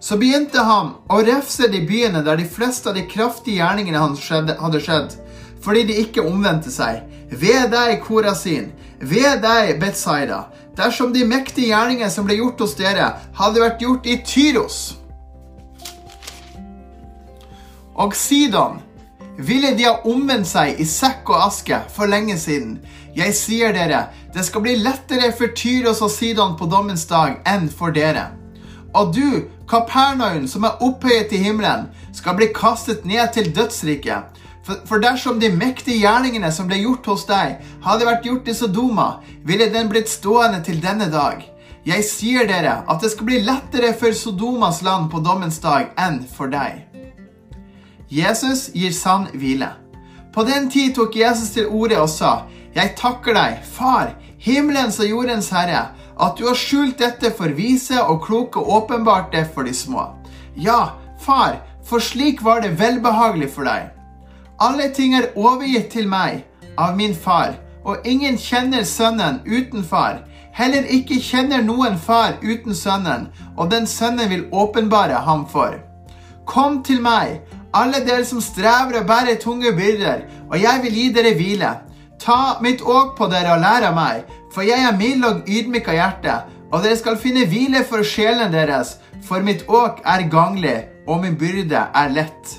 Så 0.00 0.16
begynte 0.16 0.62
han 0.64 0.94
å 1.12 1.18
refse 1.26 1.68
de 1.68 1.82
byene 1.84 2.22
der 2.24 2.38
de 2.40 2.46
fleste 2.48 2.88
av 2.88 2.96
de 2.96 3.04
kraftige 3.10 3.60
gjerningene 3.60 4.00
hans 4.00 4.22
hadde 4.30 4.80
skjedd, 4.80 5.16
fordi 5.60 5.82
de 5.90 5.98
ikke 6.04 6.24
omvendte 6.24 6.72
seg. 6.72 7.02
Ved 7.30 7.68
deg, 7.74 7.98
Korasin, 8.04 8.70
ved 9.00 9.42
deg, 9.44 9.74
Betzaida, 9.82 10.46
dersom 10.78 11.12
de 11.12 11.26
mektige 11.28 11.74
gjerningene 11.74 12.10
som 12.10 12.24
ble 12.24 12.38
gjort 12.40 12.64
hos 12.64 12.76
dere, 12.78 13.12
hadde 13.36 13.60
vært 13.60 13.84
gjort 13.84 14.08
i 14.08 14.16
Tyros. 14.24 14.78
Og 18.00 18.16
Sidon 18.16 18.80
ville 19.36 19.74
de 19.76 19.84
ha 19.84 19.98
omvendt 20.08 20.48
seg 20.48 20.80
i 20.80 20.86
sekk 20.88 21.28
og 21.32 21.44
aske 21.50 21.82
for 21.92 22.08
lenge 22.08 22.38
siden. 22.40 22.78
Jeg 23.16 23.34
sier 23.34 23.72
dere, 23.74 24.04
det 24.34 24.44
skal 24.46 24.62
bli 24.62 24.76
lettere 24.78 25.32
for 25.34 25.50
Tyros 25.56 26.02
og 26.04 26.12
Sidon 26.14 26.54
på 26.58 26.68
dommens 26.70 27.06
dag 27.10 27.40
enn 27.48 27.66
for 27.72 27.94
dere. 27.94 28.30
Og 28.94 29.14
du, 29.14 29.46
Kapernaum, 29.70 30.46
som 30.50 30.66
er 30.66 30.82
opphøyet 30.82 31.32
i 31.34 31.42
himmelen, 31.44 31.88
skal 32.14 32.36
bli 32.38 32.50
kastet 32.54 33.04
ned 33.06 33.32
til 33.34 33.50
dødsriket. 33.54 34.38
For, 34.66 35.00
dersom 35.02 35.40
de 35.40 35.48
mektige 35.50 36.02
gjerningene 36.02 36.50
som 36.52 36.68
ble 36.70 36.78
gjort 36.82 37.06
hos 37.10 37.24
deg, 37.26 37.58
hadde 37.82 38.06
vært 38.06 38.26
gjort 38.26 38.50
i 38.50 38.54
Sodoma, 38.54 39.08
ville 39.46 39.70
den 39.72 39.88
blitt 39.90 40.10
stående 40.10 40.60
til 40.66 40.82
denne 40.82 41.08
dag. 41.10 41.42
Jeg 41.86 42.04
sier 42.04 42.46
dere 42.46 42.82
at 42.90 43.02
det 43.02 43.10
skal 43.14 43.26
bli 43.26 43.40
lettere 43.42 43.94
for 43.98 44.14
Sodomas 44.14 44.82
land 44.86 45.08
på 45.10 45.22
dommens 45.24 45.58
dag 45.62 45.94
enn 45.98 46.20
for 46.28 46.52
deg. 46.52 46.84
Jesus 48.10 48.68
gir 48.74 48.92
sann 48.92 49.30
hvile. 49.32 49.70
På 50.34 50.44
den 50.46 50.68
tid 50.70 50.94
tok 50.94 51.16
Jesus 51.16 51.54
til 51.54 51.70
orde 51.70 51.98
og 51.98 52.10
sa, 52.10 52.44
Jeg 52.74 52.94
takker 52.96 53.34
deg, 53.34 53.62
Far, 53.66 54.12
himmelens 54.38 55.00
og 55.02 55.08
jordens 55.10 55.48
Herre, 55.50 55.88
at 56.20 56.36
du 56.38 56.46
har 56.46 56.58
skjult 56.58 57.00
dette 57.00 57.32
for 57.34 57.50
vise 57.56 57.98
og 57.98 58.22
kloke 58.26 58.60
og 58.60 58.70
åpenbart 58.76 59.32
det 59.32 59.48
for 59.54 59.66
de 59.66 59.74
små. 59.74 60.06
Ja, 60.54 60.92
far, 61.18 61.58
for 61.84 61.98
slik 61.98 62.44
var 62.44 62.62
det 62.62 62.76
velbehagelig 62.78 63.50
for 63.54 63.66
deg. 63.66 63.90
Alle 64.60 64.90
ting 64.94 65.16
er 65.16 65.32
overgitt 65.34 65.90
til 65.94 66.06
meg 66.08 66.44
av 66.78 66.94
min 66.96 67.14
far, 67.16 67.56
og 67.82 68.06
ingen 68.06 68.38
kjenner 68.38 68.84
sønnen 68.84 69.40
uten 69.48 69.82
far. 69.84 70.20
Heller 70.52 70.86
ikke 70.92 71.18
kjenner 71.24 71.64
noen 71.64 71.96
far 71.98 72.36
uten 72.42 72.76
sønnen, 72.76 73.30
og 73.56 73.70
den 73.72 73.86
sønnen 73.88 74.30
vil 74.30 74.48
åpenbare 74.52 75.24
ham 75.26 75.46
for. 75.48 75.78
Kom 76.46 76.82
til 76.86 77.00
meg, 77.02 77.40
alle 77.74 78.02
dere 78.06 78.26
som 78.26 78.42
strever 78.44 79.00
og 79.00 79.06
bærer 79.08 79.40
tunge 79.40 79.72
byrder, 79.72 80.26
og 80.50 80.58
jeg 80.60 80.82
vil 80.84 80.98
gi 80.98 81.12
dere 81.14 81.34
hvile. 81.38 81.76
Ta 82.20 82.58
mitt 82.60 82.82
åk 82.82 83.14
på 83.16 83.30
dere 83.32 83.54
og 83.54 83.62
lær 83.62 83.86
av 83.88 83.94
meg, 83.96 84.24
for 84.52 84.66
jeg 84.66 84.82
er 84.84 84.96
mild 84.98 85.24
og 85.24 85.46
ydmyk 85.48 85.86
av 85.88 85.96
hjerte, 85.96 86.34
og 86.70 86.82
dere 86.84 86.98
skal 87.00 87.16
finne 87.18 87.46
hvile 87.48 87.80
for 87.88 88.04
sjelen 88.06 88.52
deres, 88.52 88.98
for 89.24 89.40
mitt 89.44 89.64
åk 89.68 90.02
er 90.04 90.26
ganglig, 90.32 90.76
og 91.08 91.22
min 91.24 91.38
byrde 91.40 91.86
er 91.96 92.12
lett. 92.12 92.58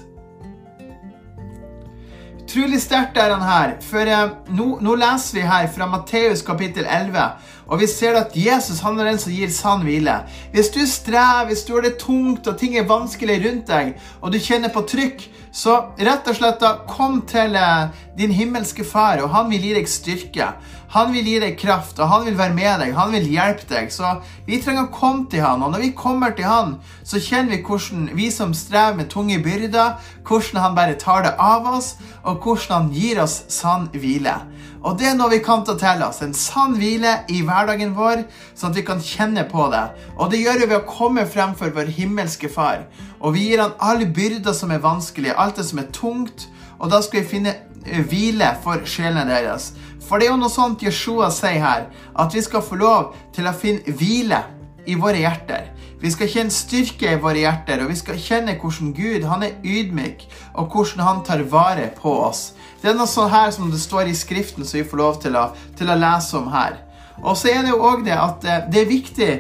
Utrolig 2.41 2.81
sterkt 2.83 3.15
er 3.21 3.31
han 3.31 3.45
her, 3.45 3.77
for 3.85 4.09
nå, 4.51 4.65
nå, 4.83 4.95
leser 4.99 5.37
vi 5.37 5.45
her 5.47 5.69
fra 5.71 5.85
Matteus 5.87 6.41
kapittel 6.43 6.83
11, 6.83 7.29
og 7.71 7.79
vi 7.79 7.87
ser 7.87 8.17
at 8.19 8.33
Jesus 8.35 8.81
han 8.83 8.99
er 8.99 9.07
den 9.07 9.19
som 9.21 9.31
gir 9.31 9.51
sann 9.55 9.85
hvile. 9.87 10.17
Hvis 10.51 10.73
du 10.75 10.81
strever, 10.83 11.45
hvis 11.47 11.63
du 11.63 11.77
har 11.77 11.85
det 11.85 11.97
tungt 12.01 12.47
og 12.51 12.57
ting 12.59 12.75
er 12.75 12.89
vanskelig 12.89 13.37
rundt 13.45 13.71
deg, 13.71 13.93
og 14.19 14.33
du 14.33 14.39
kjenner 14.43 14.73
på 14.73 14.83
trykk, 14.91 15.23
så 15.51 15.77
rett 15.99 16.27
og 16.27 16.35
slett 16.35 16.61
da, 16.63 16.77
kom 16.87 17.21
til 17.27 17.55
eh, 17.59 17.89
din 18.15 18.31
himmelske 18.31 18.85
far, 18.87 19.19
og 19.23 19.33
han 19.33 19.49
vil 19.51 19.65
gi 19.67 19.73
deg 19.75 19.89
styrke. 19.91 20.47
Han 20.91 21.11
vil 21.15 21.27
gi 21.27 21.37
deg 21.39 21.57
kraft, 21.59 21.99
og 21.99 22.07
han 22.11 22.25
vil 22.27 22.37
være 22.39 22.55
med 22.55 22.81
deg, 22.83 22.93
han 22.95 23.11
vil 23.15 23.27
hjelpe 23.31 23.67
deg. 23.69 23.91
Så 23.91 24.17
vi 24.47 24.59
trenger 24.63 24.89
å 24.89 24.93
komme 24.95 25.27
til 25.31 25.43
han, 25.43 25.63
og 25.63 25.71
når 25.71 25.85
vi 25.85 25.91
kommer 25.95 26.35
til 26.35 26.47
han, 26.47 26.77
så 27.07 27.19
kjenner 27.19 27.55
vi 27.55 27.61
hvordan 27.67 28.09
vi 28.15 28.27
som 28.31 28.55
strever 28.55 28.99
med 28.99 29.11
tunge 29.11 29.39
byrder, 29.43 29.99
hvordan 30.27 30.63
han 30.63 30.75
bare 30.75 30.99
tar 30.99 31.23
det 31.27 31.35
av 31.39 31.67
oss, 31.71 31.93
og 32.23 32.43
hvordan 32.43 32.75
han 32.75 32.91
gir 32.95 33.23
oss 33.23 33.41
sann 33.51 33.87
hvile. 33.95 34.35
Og 34.81 34.97
det 34.97 35.11
er 35.11 35.17
noe 35.17 35.29
vi 35.29 35.43
kan 35.45 35.61
ta 35.67 35.75
til 35.77 36.01
oss. 36.01 36.23
En 36.25 36.33
sann 36.33 36.73
hvile 36.79 37.19
i 37.29 37.43
hverdagen 37.45 37.60
vår, 37.67 38.23
sånn 38.55 38.71
at 38.71 38.77
vi 38.77 38.85
kan 38.85 39.01
kjenne 39.01 39.43
på 39.49 39.67
det. 39.71 39.83
Og 40.17 40.31
det 40.31 40.41
gjør 40.41 40.59
vi 40.59 40.69
ved 40.69 40.77
å 40.79 40.87
komme 40.87 41.25
fremfor 41.25 41.73
vår 41.75 41.91
himmelske 41.91 42.49
Far. 42.49 42.87
Og 43.19 43.33
vi 43.33 43.49
gir 43.49 43.61
han 43.61 43.75
alle 43.79 44.05
byrder 44.05 44.53
som 44.53 44.71
er 44.71 44.79
vanskelige, 44.79 45.35
alt 45.37 45.57
det 45.57 45.65
som 45.65 45.79
er 45.79 45.91
tungt. 45.91 46.47
Og 46.79 46.89
da 46.89 47.01
skal 47.01 47.21
vi 47.21 47.27
finne 47.37 47.55
eh, 47.85 48.01
hvile 48.01 48.55
for 48.63 48.81
sjelene 48.85 49.27
deres. 49.29 49.73
For 50.01 50.19
det 50.19 50.27
er 50.27 50.33
jo 50.33 50.41
noe 50.41 50.51
sånt 50.51 50.81
Jeshua 50.83 51.29
sier 51.31 51.61
her, 51.61 51.85
at 52.15 52.33
vi 52.33 52.41
skal 52.41 52.65
få 52.65 52.75
lov 52.75 53.13
til 53.35 53.47
å 53.47 53.53
finne 53.53 53.93
hvile 53.95 54.41
i 54.89 54.97
våre 54.97 55.21
hjerter. 55.21 55.69
Vi 56.01 56.09
skal 56.09 56.31
kjenne 56.33 56.53
styrke 56.53 57.11
i 57.13 57.19
våre 57.21 57.43
hjerter, 57.43 57.83
og 57.83 57.91
vi 57.91 57.95
skal 57.99 58.17
kjenne 58.17 58.55
hvordan 58.57 58.89
Gud 58.97 59.27
han 59.29 59.45
er 59.45 59.59
ydmyk, 59.61 60.23
og 60.57 60.73
hvordan 60.73 61.05
han 61.05 61.19
tar 61.23 61.43
vare 61.51 61.91
på 61.93 62.15
oss. 62.25 62.55
Det 62.81 62.89
er 62.89 62.97
noe 62.97 63.09
sånt 63.09 63.29
her 63.29 63.51
som 63.53 63.69
det 63.69 63.79
står 63.79 64.09
i 64.09 64.15
Skriften, 64.17 64.65
som 64.65 64.79
vi 64.79 64.87
får 64.89 64.97
lov 64.97 65.19
til 65.21 65.37
å, 65.37 65.51
til 65.77 65.91
å 65.93 65.99
lese 66.01 66.39
om 66.39 66.49
her. 66.49 66.79
Og 67.21 67.35
så 67.37 67.51
er 67.51 67.65
det 67.65 67.73
jo 67.73 67.81
òg 67.83 68.05
det 68.07 68.15
at 68.17 68.45
eh, 68.47 68.63
det 68.71 68.83
er 68.83 68.91
viktig 68.91 69.31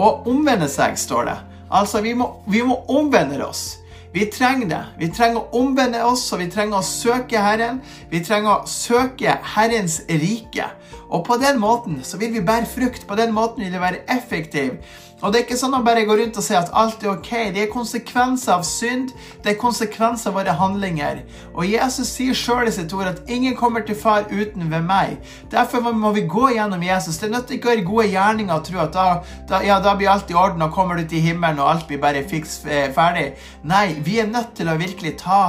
å 0.00 0.10
omvende 0.30 0.68
seg, 0.70 0.98
står 0.98 1.30
det. 1.30 1.38
Altså, 1.70 2.02
vi 2.02 2.16
må, 2.18 2.32
vi 2.50 2.64
må 2.66 2.80
omvende 2.90 3.38
oss. 3.46 3.80
Vi 4.12 4.26
trenger 4.26 4.66
det. 4.66 4.80
Vi 4.98 5.08
trenger 5.14 5.44
å 5.44 5.60
omvende 5.62 6.02
oss, 6.02 6.24
og 6.34 6.40
vi 6.42 6.48
trenger 6.50 6.80
å 6.80 6.86
søke 6.86 7.38
Herren. 7.38 7.78
Vi 8.10 8.22
trenger 8.26 8.56
å 8.56 8.70
søke 8.70 9.36
Herrens 9.54 10.00
rike. 10.10 10.66
Og 11.10 11.22
på 11.26 11.38
den 11.42 11.60
måten 11.62 12.00
så 12.06 12.18
vil 12.18 12.34
vi 12.34 12.42
bære 12.42 12.66
frukt. 12.70 13.06
På 13.06 13.18
den 13.18 13.34
måten 13.34 13.62
vil 13.62 13.72
vi 13.74 13.82
være 13.82 14.02
effektiv. 14.10 14.80
Og 15.20 15.32
det 15.32 15.40
er 15.40 15.44
ikke 15.44 15.58
sånn 15.60 15.76
å 15.76 15.82
bare 15.84 16.06
gå 16.08 16.16
rundt 16.16 16.38
og 16.40 16.44
si 16.44 16.54
at 16.56 16.70
alt 16.76 17.02
er 17.04 17.12
ok. 17.12 17.30
Det 17.54 17.64
er 17.64 17.72
konsekvenser 17.72 18.54
av 18.54 18.64
synd. 18.64 19.12
Det 19.44 19.52
er 19.52 19.58
konsekvenser 19.60 20.30
av 20.30 20.38
våre 20.38 20.54
handlinger. 20.56 21.20
Og 21.52 21.66
Jesus 21.68 22.12
sier 22.14 22.36
sjøl 22.36 22.70
i 22.70 22.74
sitt 22.74 22.92
ord 22.96 23.10
at 23.10 23.28
ingen 23.28 23.56
kommer 23.58 23.84
til 23.84 23.98
far 24.00 24.24
uten 24.30 24.70
ved 24.72 24.86
meg. 24.88 25.18
Derfor 25.52 25.84
må 25.92 26.14
vi 26.16 26.24
gå 26.30 26.48
gjennom 26.54 26.84
Jesus. 26.84 27.20
Det 27.20 27.28
nytter 27.32 27.58
ikke 27.58 27.68
å 27.68 27.74
gjøre 27.74 27.88
gode 27.90 28.08
gjerninger 28.14 28.56
og 28.56 28.64
tro 28.68 28.80
at 28.86 28.96
da, 28.96 29.06
da, 29.50 29.60
ja, 29.66 29.76
da 29.84 29.94
blir 29.98 30.12
alt 30.12 30.32
i 30.32 30.38
orden, 30.38 30.64
og 30.64 30.72
kommer 30.74 30.96
du 30.96 31.04
til 31.08 31.24
himmelen, 31.24 31.60
og 31.60 31.68
alt 31.74 31.86
blir 31.90 32.00
bare 32.00 32.24
fiks 32.28 32.60
eh, 32.64 32.88
ferdig. 32.96 33.34
Nei, 33.68 33.90
vi 34.06 34.18
er 34.22 34.30
nødt 34.30 34.54
til 34.56 34.72
å 34.72 34.78
virkelig 34.80 35.18
ta, 35.20 35.42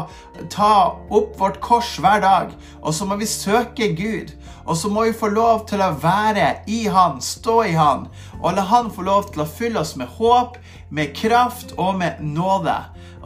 ta 0.51 0.73
opp 1.07 1.39
vårt 1.39 1.61
kors 1.63 1.95
hver 2.01 2.19
dag. 2.23 2.51
Og 2.81 2.95
så 2.97 3.07
må 3.07 3.15
vi 3.21 3.29
søke 3.29 3.93
Gud. 3.95 4.35
Og 4.71 4.77
så 4.77 4.87
må 4.87 5.01
vi 5.03 5.11
få 5.11 5.27
lov 5.27 5.65
til 5.67 5.81
å 5.83 5.89
være 5.99 6.61
i 6.71 6.85
Han, 6.87 7.17
stå 7.19 7.57
i 7.67 7.73
Han, 7.75 8.05
og 8.39 8.53
la 8.55 8.63
Han 8.69 8.87
få 8.95 9.03
lov 9.03 9.33
til 9.33 9.43
å 9.43 9.49
fylle 9.49 9.81
oss 9.81 9.97
med 9.99 10.07
håp, 10.15 10.55
med 10.87 11.11
kraft 11.17 11.73
og 11.75 11.97
med 11.99 12.21
nåde. 12.23 12.77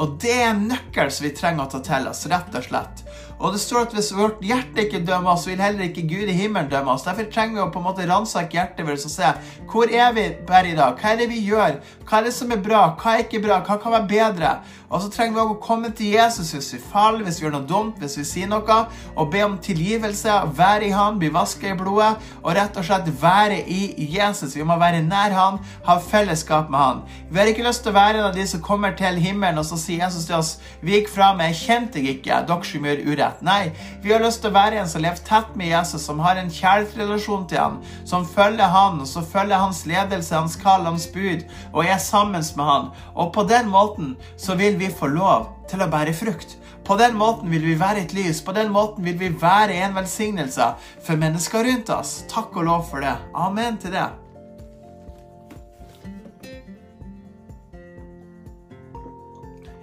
Og 0.02 0.16
det 0.24 0.34
er 0.34 0.48
en 0.50 0.64
nøkkel 0.72 1.12
som 1.14 1.28
vi 1.28 1.36
trenger 1.38 1.68
å 1.68 1.70
ta 1.75 1.84
til 1.86 2.10
oss, 2.10 2.24
rett 2.32 2.58
og 2.58 2.66
slett. 2.66 3.04
Og 3.36 3.54
det 3.54 3.62
står 3.62 3.86
at 3.86 3.94
hvis 3.94 4.10
vårt 4.16 4.42
hjerte 4.48 4.88
ikke 4.88 5.04
dømmer 5.06 5.36
oss, 5.36 5.46
vil 5.46 5.62
heller 5.62 5.86
ikke 5.86 6.08
Gud 6.10 6.32
i 6.32 6.38
himmelen 6.40 6.72
dømme 6.72 6.96
oss. 6.96 7.06
Derfor 7.06 7.30
trenger 7.30 7.60
vi 7.60 7.64
å 7.66 7.70
på 7.72 7.82
en 7.82 7.88
måte 7.92 8.10
ransake 8.10 8.58
hjertet 8.58 8.88
vårt 8.88 9.06
og 9.06 9.14
se 9.14 9.32
hvor 9.70 9.92
er 9.92 10.18
vi 10.18 10.25
per 10.50 10.66
i 10.66 10.74
dag? 10.78 10.98
Hva 10.98 11.14
er 11.14 11.22
det 11.22 11.30
vi 11.30 11.44
gjør? 11.46 11.78
Hva 12.05 12.19
er 12.19 12.27
det 12.27 12.35
som 12.35 12.51
er 12.53 12.62
bra? 12.62 12.83
Hva 13.00 13.15
er 13.15 13.24
ikke 13.25 13.41
bra? 13.41 13.59
Hva 13.65 13.79
kan 13.81 13.95
være 13.95 14.09
bedre? 14.09 14.51
Og 14.89 15.01
så 15.01 15.09
trenger 15.09 15.33
vi 15.33 15.41
også 15.41 15.55
å 15.55 15.63
komme 15.63 15.89
til 15.97 16.13
Jesus 16.13 16.51
hvis 16.53 16.67
vi 16.75 16.79
faller, 16.79 17.24
hvis 17.25 17.39
vi 17.39 17.45
gjør 17.47 17.55
noe 17.55 17.67
dumt, 17.67 17.97
hvis 18.00 18.19
vi 18.19 18.25
sier 18.29 18.50
noe, 18.50 18.77
og 19.17 19.31
be 19.33 19.41
om 19.43 19.57
tilgivelse, 19.62 20.35
være 20.55 20.88
i 20.88 20.91
Han, 20.93 21.17
bli 21.19 21.31
vasket 21.33 21.71
i 21.74 21.77
blodet, 21.79 22.13
og 22.43 22.53
rett 22.55 22.77
og 22.77 22.85
slett 22.85 23.09
være 23.21 23.57
i 23.65 24.05
Jesus. 24.13 24.53
Vi 24.55 24.63
må 24.67 24.77
være 24.79 25.01
nær 25.03 25.33
Han, 25.35 25.57
ha 25.88 25.95
fellesskap 26.00 26.69
med 26.69 26.79
Han. 26.79 27.01
Vi 27.31 27.41
har 27.41 27.50
ikke 27.50 27.65
lyst 27.65 27.83
til 27.83 27.91
å 27.91 27.97
være 27.97 28.21
en 28.21 28.29
av 28.29 28.38
de 28.38 28.45
som 28.47 28.62
kommer 28.63 28.93
til 28.95 29.17
himmelen, 29.19 29.59
og 29.59 29.65
så 29.65 29.79
sier 29.81 30.05
Jesus 30.05 30.29
til 30.29 30.38
oss 30.38 30.53
Vi 30.85 30.93
gikk 30.93 31.09
fra 31.12 31.31
meg, 31.35 31.57
kjente 31.57 31.97
deg 31.97 32.19
ikke, 32.19 32.43
dere 32.45 32.69
som 32.69 32.85
gjør 32.85 33.03
urett. 33.09 33.41
Nei, 33.45 33.74
vi 34.05 34.13
har 34.13 34.24
lyst 34.24 34.43
til 34.45 34.53
å 34.53 34.57
være 34.59 34.79
en 34.83 34.91
som 34.91 35.03
lever 35.03 35.25
tett 35.25 35.57
med 35.57 35.71
Jesus, 35.74 36.05
som 36.05 36.21
har 36.21 36.38
en 36.38 36.53
kjærlighetsrelasjon 36.53 37.50
til 37.50 37.63
Han, 37.63 37.81
som 38.05 38.27
følger 38.29 38.69
Han, 38.71 39.01
og 39.01 39.09
som 39.09 39.25
følger 39.25 39.59
Hans 39.59 39.83
ledelse, 39.89 40.38
Hans 40.38 40.59
kall, 40.62 40.85
Hans 40.85 41.09
bud, 41.09 41.43
og 41.74 41.83
er 41.96 42.04
sammen 42.04 42.44
med 42.56 42.66
Han. 42.66 42.92
Og 43.16 43.34
på 43.34 43.44
den 43.50 43.70
måten 43.72 44.16
så 44.38 44.56
vil 44.56 44.80
vi 44.80 44.92
få 44.92 45.08
lov 45.08 45.50
til 45.70 45.82
å 45.82 45.90
bære 45.92 46.14
frukt. 46.14 46.58
På 46.86 46.98
den 47.00 47.16
måten 47.18 47.50
vil 47.50 47.64
vi 47.66 47.80
være 47.80 48.04
et 48.04 48.14
lys. 48.14 48.42
På 48.46 48.54
den 48.54 48.70
måten 48.72 49.06
vil 49.06 49.18
vi 49.20 49.32
være 49.42 49.74
en 49.74 49.96
velsignelse 49.96 50.68
for 51.02 51.18
mennesker 51.18 51.66
rundt 51.66 51.90
oss. 51.90 52.20
Takk 52.30 52.54
og 52.56 52.68
lov 52.68 52.86
for 52.92 53.02
det. 53.02 53.16
Amen 53.34 53.80
til 53.82 53.96
det. 53.96 54.06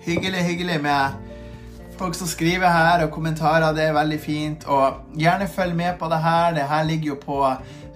Hyggelig, 0.03 0.45
hyggelig 0.47 0.81
med 0.83 1.33
folk 1.99 2.15
som 2.15 2.27
skriver 2.27 2.71
her, 2.71 3.05
og 3.05 3.13
kommentarer. 3.15 3.75
Det 3.75 3.85
er 3.89 3.99
veldig 3.99 4.21
fint. 4.21 4.65
Og 4.67 5.19
gjerne 5.19 5.51
følg 5.51 5.77
med 5.79 5.99
på 5.99 6.09
det 6.11 6.19
her. 6.23 6.55
Det 6.55 6.71
her 6.71 6.83
ligger 6.85 7.07
jo 7.07 7.19
på, 7.27 7.39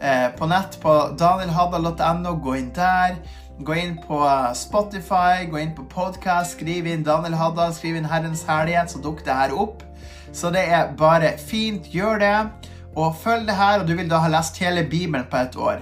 eh, 0.01 0.29
på 0.39 0.47
nett 0.47 0.79
på 0.83 0.95
danielhadda.no. 1.19 2.37
Gå 2.43 2.55
inn 2.55 2.71
der. 2.75 3.17
Gå 3.57 3.73
inn 3.75 3.95
på 3.97 4.19
Spotify, 4.53 5.47
gå 5.49 5.57
inn 5.63 5.71
på 5.73 5.87
podkast, 5.89 6.59
skriv 6.59 6.85
inn 6.91 7.05
Daniel 7.07 7.39
Hadda, 7.41 7.71
skriv 7.73 7.97
inn 7.97 8.09
Herrens 8.09 8.43
herlighet, 8.45 8.91
så 8.93 9.01
dukker 9.01 9.25
det 9.25 9.37
her 9.39 9.55
opp. 9.57 9.81
Så 10.29 10.51
det 10.53 10.67
er 10.69 10.91
bare 10.99 11.31
fint. 11.41 11.89
Gjør 11.89 12.21
det. 12.21 12.35
Og 12.97 13.17
følg 13.23 13.47
det 13.49 13.57
her, 13.57 13.81
og 13.81 13.89
du 13.89 13.95
vil 13.97 14.11
da 14.11 14.21
ha 14.21 14.29
lest 14.29 14.61
hele 14.61 14.85
Bibelen 14.85 15.25
på 15.31 15.41
et 15.41 15.57
år. 15.57 15.81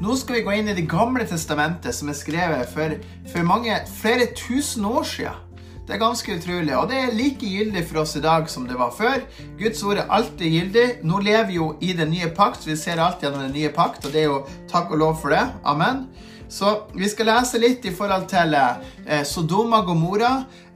Nå 0.00 0.16
skal 0.16 0.38
vi 0.38 0.46
gå 0.46 0.54
inn 0.56 0.72
i 0.72 0.76
Det 0.78 0.86
gamle 0.88 1.26
testamentet, 1.28 1.92
som 1.94 2.08
er 2.08 2.16
skrevet 2.16 2.72
for, 2.72 2.96
for 3.28 3.44
mange, 3.44 3.76
flere 4.00 4.30
tusen 4.32 4.88
år 4.88 5.04
siden. 5.04 5.46
Det 5.84 5.96
er 5.98 6.00
ganske 6.00 6.38
utrolig, 6.38 6.72
og 6.78 6.88
det 6.88 7.02
er 7.02 7.14
like 7.18 7.44
gyldig 7.44 7.84
for 7.88 8.00
oss 8.04 8.16
i 8.16 8.24
dag 8.24 8.48
som 8.48 8.64
det 8.68 8.78
var 8.80 8.94
før. 8.96 9.20
Guds 9.58 9.82
ord 9.82 10.00
er 10.00 10.08
alltid 10.08 10.56
gyldig. 10.56 10.88
Nå 11.04 11.20
lever 11.20 11.48
vi 11.50 11.60
jo 11.60 11.74
i 11.84 11.92
den 11.92 12.12
nye 12.14 12.32
pakt, 12.32 12.64
vi 12.64 12.78
ser 12.80 13.02
alt 13.02 13.20
gjennom 13.20 13.44
den 13.44 13.56
nye 13.58 13.72
pakt, 13.74 14.06
og 14.06 14.14
det 14.14 14.24
er 14.24 14.28
jo 14.30 14.42
takk 14.70 14.94
og 14.94 15.02
lov 15.04 15.20
for 15.20 15.36
det. 15.36 15.44
Amen. 15.68 16.06
Så 16.50 16.70
vi 16.94 17.08
skal 17.08 17.30
lese 17.30 17.60
litt 17.62 17.84
i 17.86 17.92
forhold 17.94 18.26
til 18.30 18.56
eh, 18.58 19.22
Sodoma 19.24 19.84
Gomorra, 19.86 20.32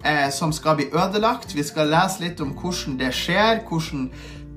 eh, 0.06 0.28
som 0.30 0.52
skal 0.54 0.78
bli 0.78 0.86
ødelagt. 0.94 1.54
Vi 1.54 1.64
skal 1.66 1.90
lese 1.90 2.22
litt 2.22 2.40
om 2.44 2.52
hvordan 2.54 2.94
det 3.00 3.10
skjer, 3.16 3.64
hvordan 3.66 4.06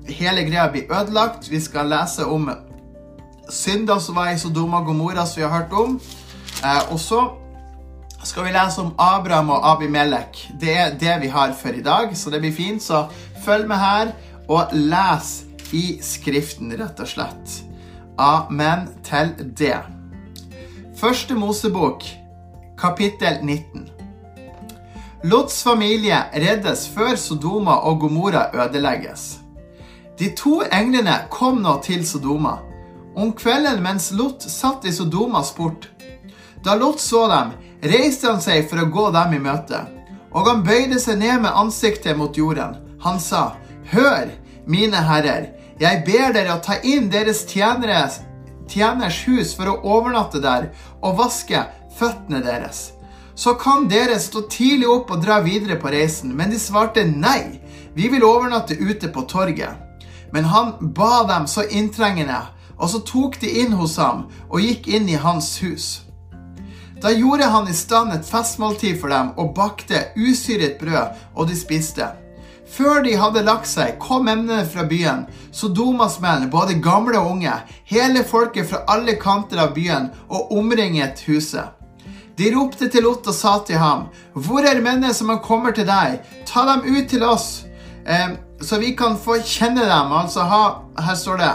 hele 0.08 0.46
greia 0.46 0.68
blir 0.70 0.86
ødelagt. 0.86 1.50
Vi 1.50 1.60
skal 1.60 1.90
lese 1.90 2.26
om 2.26 2.46
synder 3.50 3.98
som 3.98 4.20
var 4.20 4.30
i 4.30 4.38
Sodoma 4.38 4.84
Gomorra, 4.86 5.26
som 5.26 5.42
vi 5.42 5.48
har 5.48 5.56
hørt 5.58 5.74
om. 5.74 5.98
Eh, 6.62 6.92
og 6.92 7.02
så 7.02 7.24
skal 8.24 8.46
vi 8.46 8.54
lese 8.54 8.86
om 8.86 8.94
Abraham 8.98 9.50
og 9.56 9.68
Abimelek. 9.72 10.46
Det 10.60 10.78
er 10.78 10.96
det 11.02 11.20
vi 11.26 11.34
har 11.34 11.52
for 11.58 11.74
i 11.74 11.82
dag, 11.82 12.14
så 12.16 12.30
det 12.30 12.44
blir 12.46 12.54
fint. 12.54 12.82
Så 12.82 13.08
følg 13.44 13.66
med 13.66 13.82
her 13.82 14.14
og 14.48 14.70
les 14.72 15.36
i 15.74 15.98
Skriften, 16.02 16.72
rett 16.78 17.02
og 17.02 17.10
slett. 17.10 17.62
Amen 18.18 18.88
til 19.06 19.34
det. 19.58 19.97
Første 20.98 21.34
Mosebok, 21.34 22.02
kapittel 22.78 23.36
19. 23.42 23.84
Lots 25.30 25.60
familie 25.62 26.16
reddes 26.34 26.88
før 26.90 27.14
Sodoma 27.14 27.76
og 27.86 28.00
Gomorra 28.00 28.48
ødelegges. 28.64 29.38
De 30.18 30.32
to 30.34 30.56
englene 30.74 31.14
kom 31.30 31.62
nå 31.62 31.76
til 31.86 32.02
Sodoma. 32.06 32.56
Om 33.14 33.30
kvelden 33.38 33.78
mens 33.84 34.10
Lot 34.10 34.42
satt 34.42 34.90
i 34.90 34.96
Sodomas 34.96 35.54
port. 35.54 35.86
Da 36.66 36.74
Lot 36.74 36.98
så 36.98 37.28
dem, 37.30 37.54
reiste 37.94 38.32
han 38.32 38.42
seg 38.42 38.66
for 38.66 38.82
å 38.82 38.90
gå 38.90 39.08
dem 39.14 39.38
i 39.38 39.42
møte. 39.46 39.84
Og 40.34 40.50
han 40.50 40.66
bøyde 40.66 40.98
seg 40.98 41.22
ned 41.22 41.44
med 41.46 41.54
ansiktet 41.54 42.18
mot 42.18 42.34
jorden. 42.34 42.74
Han 43.06 43.22
sa, 43.22 43.52
Hør, 43.94 44.34
mine 44.66 45.06
herrer, 45.12 45.52
jeg 45.78 46.02
ber 46.10 46.34
dere 46.34 46.58
å 46.58 46.64
ta 46.64 46.82
inn 46.82 47.06
deres 47.06 47.46
tjeneres, 47.46 48.24
tjeners 48.68 49.22
hus 49.26 49.54
for 49.56 49.72
å 49.72 49.78
overnatte 49.96 50.40
der 50.42 50.68
og 51.02 51.18
vaske 51.18 51.64
føttene 51.98 52.40
deres. 52.44 52.92
Så 53.38 53.54
kan 53.54 53.86
dere 53.90 54.18
stå 54.18 54.48
tidlig 54.50 54.88
opp 54.90 55.12
og 55.14 55.22
dra 55.22 55.38
videre 55.44 55.78
på 55.78 55.92
reisen. 55.94 56.32
Men 56.34 56.50
de 56.50 56.58
svarte 56.58 57.04
nei, 57.06 57.60
vi 57.94 58.08
vil 58.10 58.26
overnatte 58.26 58.74
ute 58.74 59.10
på 59.14 59.22
torget. 59.30 59.78
Men 60.32 60.50
han 60.50 60.74
ba 60.94 61.22
dem 61.28 61.46
så 61.46 61.62
inntrengende, 61.64 62.40
og 62.78 62.90
så 62.90 63.00
tok 63.06 63.38
de 63.40 63.52
inn 63.62 63.78
hos 63.78 63.96
ham 63.98 64.26
og 64.48 64.60
gikk 64.62 64.90
inn 64.90 65.08
i 65.08 65.18
hans 65.18 65.56
hus. 65.62 65.88
Da 66.98 67.12
gjorde 67.14 67.46
han 67.46 67.68
i 67.70 67.74
stand 67.74 68.10
et 68.12 68.26
festmåltid 68.26 68.98
for 68.98 69.14
dem 69.14 69.30
og 69.38 69.54
bakte 69.54 70.08
usyret 70.18 70.80
brød, 70.80 71.14
og 71.34 71.46
de 71.46 71.54
spiste. 71.58 72.10
Før 72.68 73.00
de 73.02 73.14
hadde 73.16 73.42
lagt 73.46 73.68
seg, 73.70 73.96
kom 74.02 74.28
emnene 74.28 74.66
fra 74.68 74.84
byen, 74.88 75.24
Sodomas 75.52 76.18
menn, 76.20 76.50
både 76.52 76.76
gamle 76.84 77.16
og 77.18 77.32
unge, 77.36 77.54
hele 77.88 78.24
folket 78.28 78.68
fra 78.70 78.84
alle 78.92 79.16
kanter 79.20 79.62
av 79.64 79.72
byen, 79.76 80.10
og 80.28 80.52
omringet 80.58 81.24
huset. 81.26 81.74
De 82.38 82.52
ropte 82.54 82.86
til 82.92 83.02
Lot 83.02 83.26
og 83.26 83.34
sa 83.34 83.56
til 83.66 83.80
ham, 83.82 84.06
Hvor 84.34 84.62
er 84.62 84.82
mennene 84.82 85.14
som 85.14 85.32
har 85.32 85.40
kommet 85.42 85.74
til 85.74 85.88
deg? 85.88 86.20
Ta 86.46 86.66
dem 86.68 86.84
ut 86.86 87.08
til 87.10 87.24
oss, 87.26 87.64
eh, 88.06 88.36
så 88.60 88.78
vi 88.78 88.94
kan 88.94 89.16
få 89.18 89.40
kjenne 89.42 89.82
dem. 89.82 90.12
Altså 90.12 90.44
ha, 90.46 90.62
her 91.02 91.14
står 91.14 91.36
det, 91.38 91.50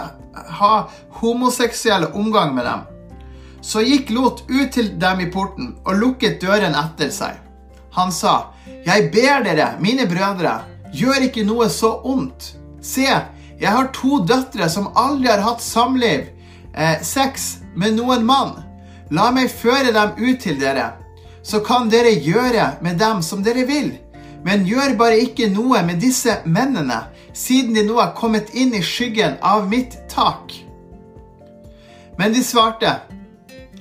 ha 0.58 0.88
homoseksuell 1.20 2.10
omgang 2.12 2.54
med 2.54 2.66
dem. 2.66 2.84
Så 3.62 3.80
gikk 3.80 4.10
Lot 4.10 4.44
ut 4.50 4.72
til 4.72 4.92
dem 5.00 5.20
i 5.20 5.30
porten 5.32 5.72
og 5.86 5.96
lukket 5.96 6.40
døren 6.42 6.76
etter 6.76 7.10
seg. 7.10 7.40
Han 7.96 8.12
sa, 8.12 8.52
Jeg 8.84 9.10
ber 9.12 9.44
dere, 9.44 9.76
mine 9.80 10.04
brødre, 10.10 10.58
gjør 10.94 11.26
ikke 11.28 11.44
noe 11.46 11.68
så 11.72 11.96
ondt. 12.06 12.54
Se, 12.84 13.06
jeg 13.60 13.70
har 13.70 13.90
to 13.96 14.20
døtre 14.26 14.68
som 14.70 14.92
aldri 14.98 15.30
har 15.32 15.42
hatt 15.44 15.62
samliv, 15.62 16.28
eh, 16.74 17.02
sex, 17.02 17.58
med 17.74 17.96
noen 17.96 18.24
mann. 18.26 18.62
La 19.10 19.30
meg 19.30 19.50
føre 19.50 19.92
dem 19.92 20.14
ut 20.18 20.40
til 20.40 20.60
dere. 20.60 20.92
Så 21.42 21.60
kan 21.60 21.90
dere 21.90 22.14
gjøre 22.14 22.76
med 22.82 22.98
dem 22.98 23.22
som 23.22 23.42
dere 23.42 23.66
vil. 23.66 23.92
Men 24.44 24.66
gjør 24.66 24.96
bare 24.96 25.18
ikke 25.24 25.48
noe 25.50 25.82
med 25.82 26.00
disse 26.00 26.38
mennene, 26.44 27.06
siden 27.32 27.74
de 27.74 27.84
nå 27.86 27.98
er 27.98 28.14
kommet 28.16 28.52
inn 28.54 28.74
i 28.74 28.82
skyggen 28.82 29.38
av 29.42 29.68
mitt 29.68 29.96
tak. 30.08 30.52
Men 32.18 32.32
de 32.32 32.44
svarte, 32.44 33.00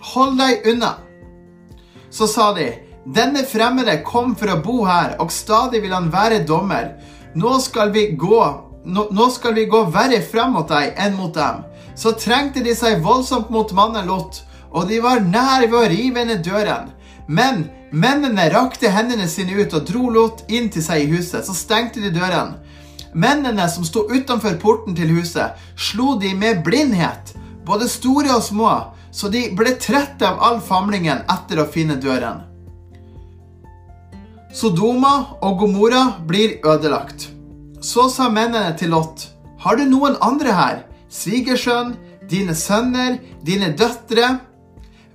Hold 0.03 0.35
deg 0.35 0.65
unna. 0.67 0.97
Så 2.11 2.27
sa 2.27 2.49
de, 2.53 2.65
denne 3.05 3.43
fremmede 3.43 3.97
kom 4.07 4.31
for 4.39 4.53
å 4.53 4.61
bo 4.63 4.83
her, 4.87 5.17
og 5.19 5.31
stadig 5.31 5.81
vil 5.83 5.93
han 5.95 6.07
være 6.11 6.43
dommer. 6.47 6.93
Nå 7.35 7.57
skal 7.59 7.91
vi 7.91 8.07
gå, 8.19 8.41
nå, 8.85 9.07
nå 9.11 9.29
skal 9.33 9.55
vi 9.57 9.65
gå 9.67 9.83
verre 9.91 10.21
frem 10.23 10.53
mot 10.55 10.69
deg 10.69 10.95
enn 10.95 11.17
mot 11.17 11.33
dem. 11.35 11.65
Så 11.99 12.15
trengte 12.17 12.63
de 12.63 12.73
seg 12.77 13.03
voldsomt 13.03 13.51
mot 13.53 13.71
mannen 13.75 14.07
Lot, 14.07 14.43
og 14.71 14.87
de 14.89 15.01
var 15.03 15.21
nær 15.25 15.67
ved 15.67 15.77
å 15.77 15.89
rive 15.91 16.23
ned 16.25 16.45
døren. 16.45 16.93
Men 17.27 17.67
mennene 17.91 18.47
rakte 18.53 18.91
hendene 18.91 19.27
sine 19.27 19.59
ut 19.59 19.75
og 19.75 19.83
dro 19.89 20.07
Lot 20.13 20.45
inn 20.47 20.71
til 20.71 20.83
seg 20.85 21.03
i 21.03 21.11
huset. 21.11 21.43
Så 21.45 21.55
stengte 21.57 22.01
de 22.03 22.13
døren. 22.13 22.55
Mennene 23.13 23.67
som 23.69 23.85
sto 23.85 24.07
utenfor 24.09 24.55
porten 24.63 24.95
til 24.97 25.11
huset, 25.19 25.59
slo 25.77 26.15
de 26.19 26.31
med 26.33 26.63
blindhet, 26.65 27.35
både 27.67 27.91
store 27.91 28.33
og 28.33 28.41
små, 28.47 28.71
så 29.13 29.29
de 29.29 29.51
ble 29.53 29.75
trette 29.77 30.25
av 30.25 30.41
all 30.41 30.57
famlingen 30.63 31.21
etter 31.29 31.61
å 31.61 31.69
finne 31.69 31.99
døren. 32.01 32.52
Sodoma 34.53 35.39
og 35.41 35.57
Gomorra 35.63 36.19
blir 36.27 36.59
ødelagt. 36.61 37.29
Så 37.81 38.05
sa 38.13 38.27
mennene 38.29 38.75
til 38.77 38.91
Lot, 38.93 39.25
har 39.59 39.79
du 39.79 39.87
noen 39.89 40.13
andre 40.21 40.53
her, 40.53 40.75
svigersønn, 41.09 41.95
dine 42.29 42.53
sønner, 42.55 43.17
dine 43.41 43.71
døtre, 43.73 44.35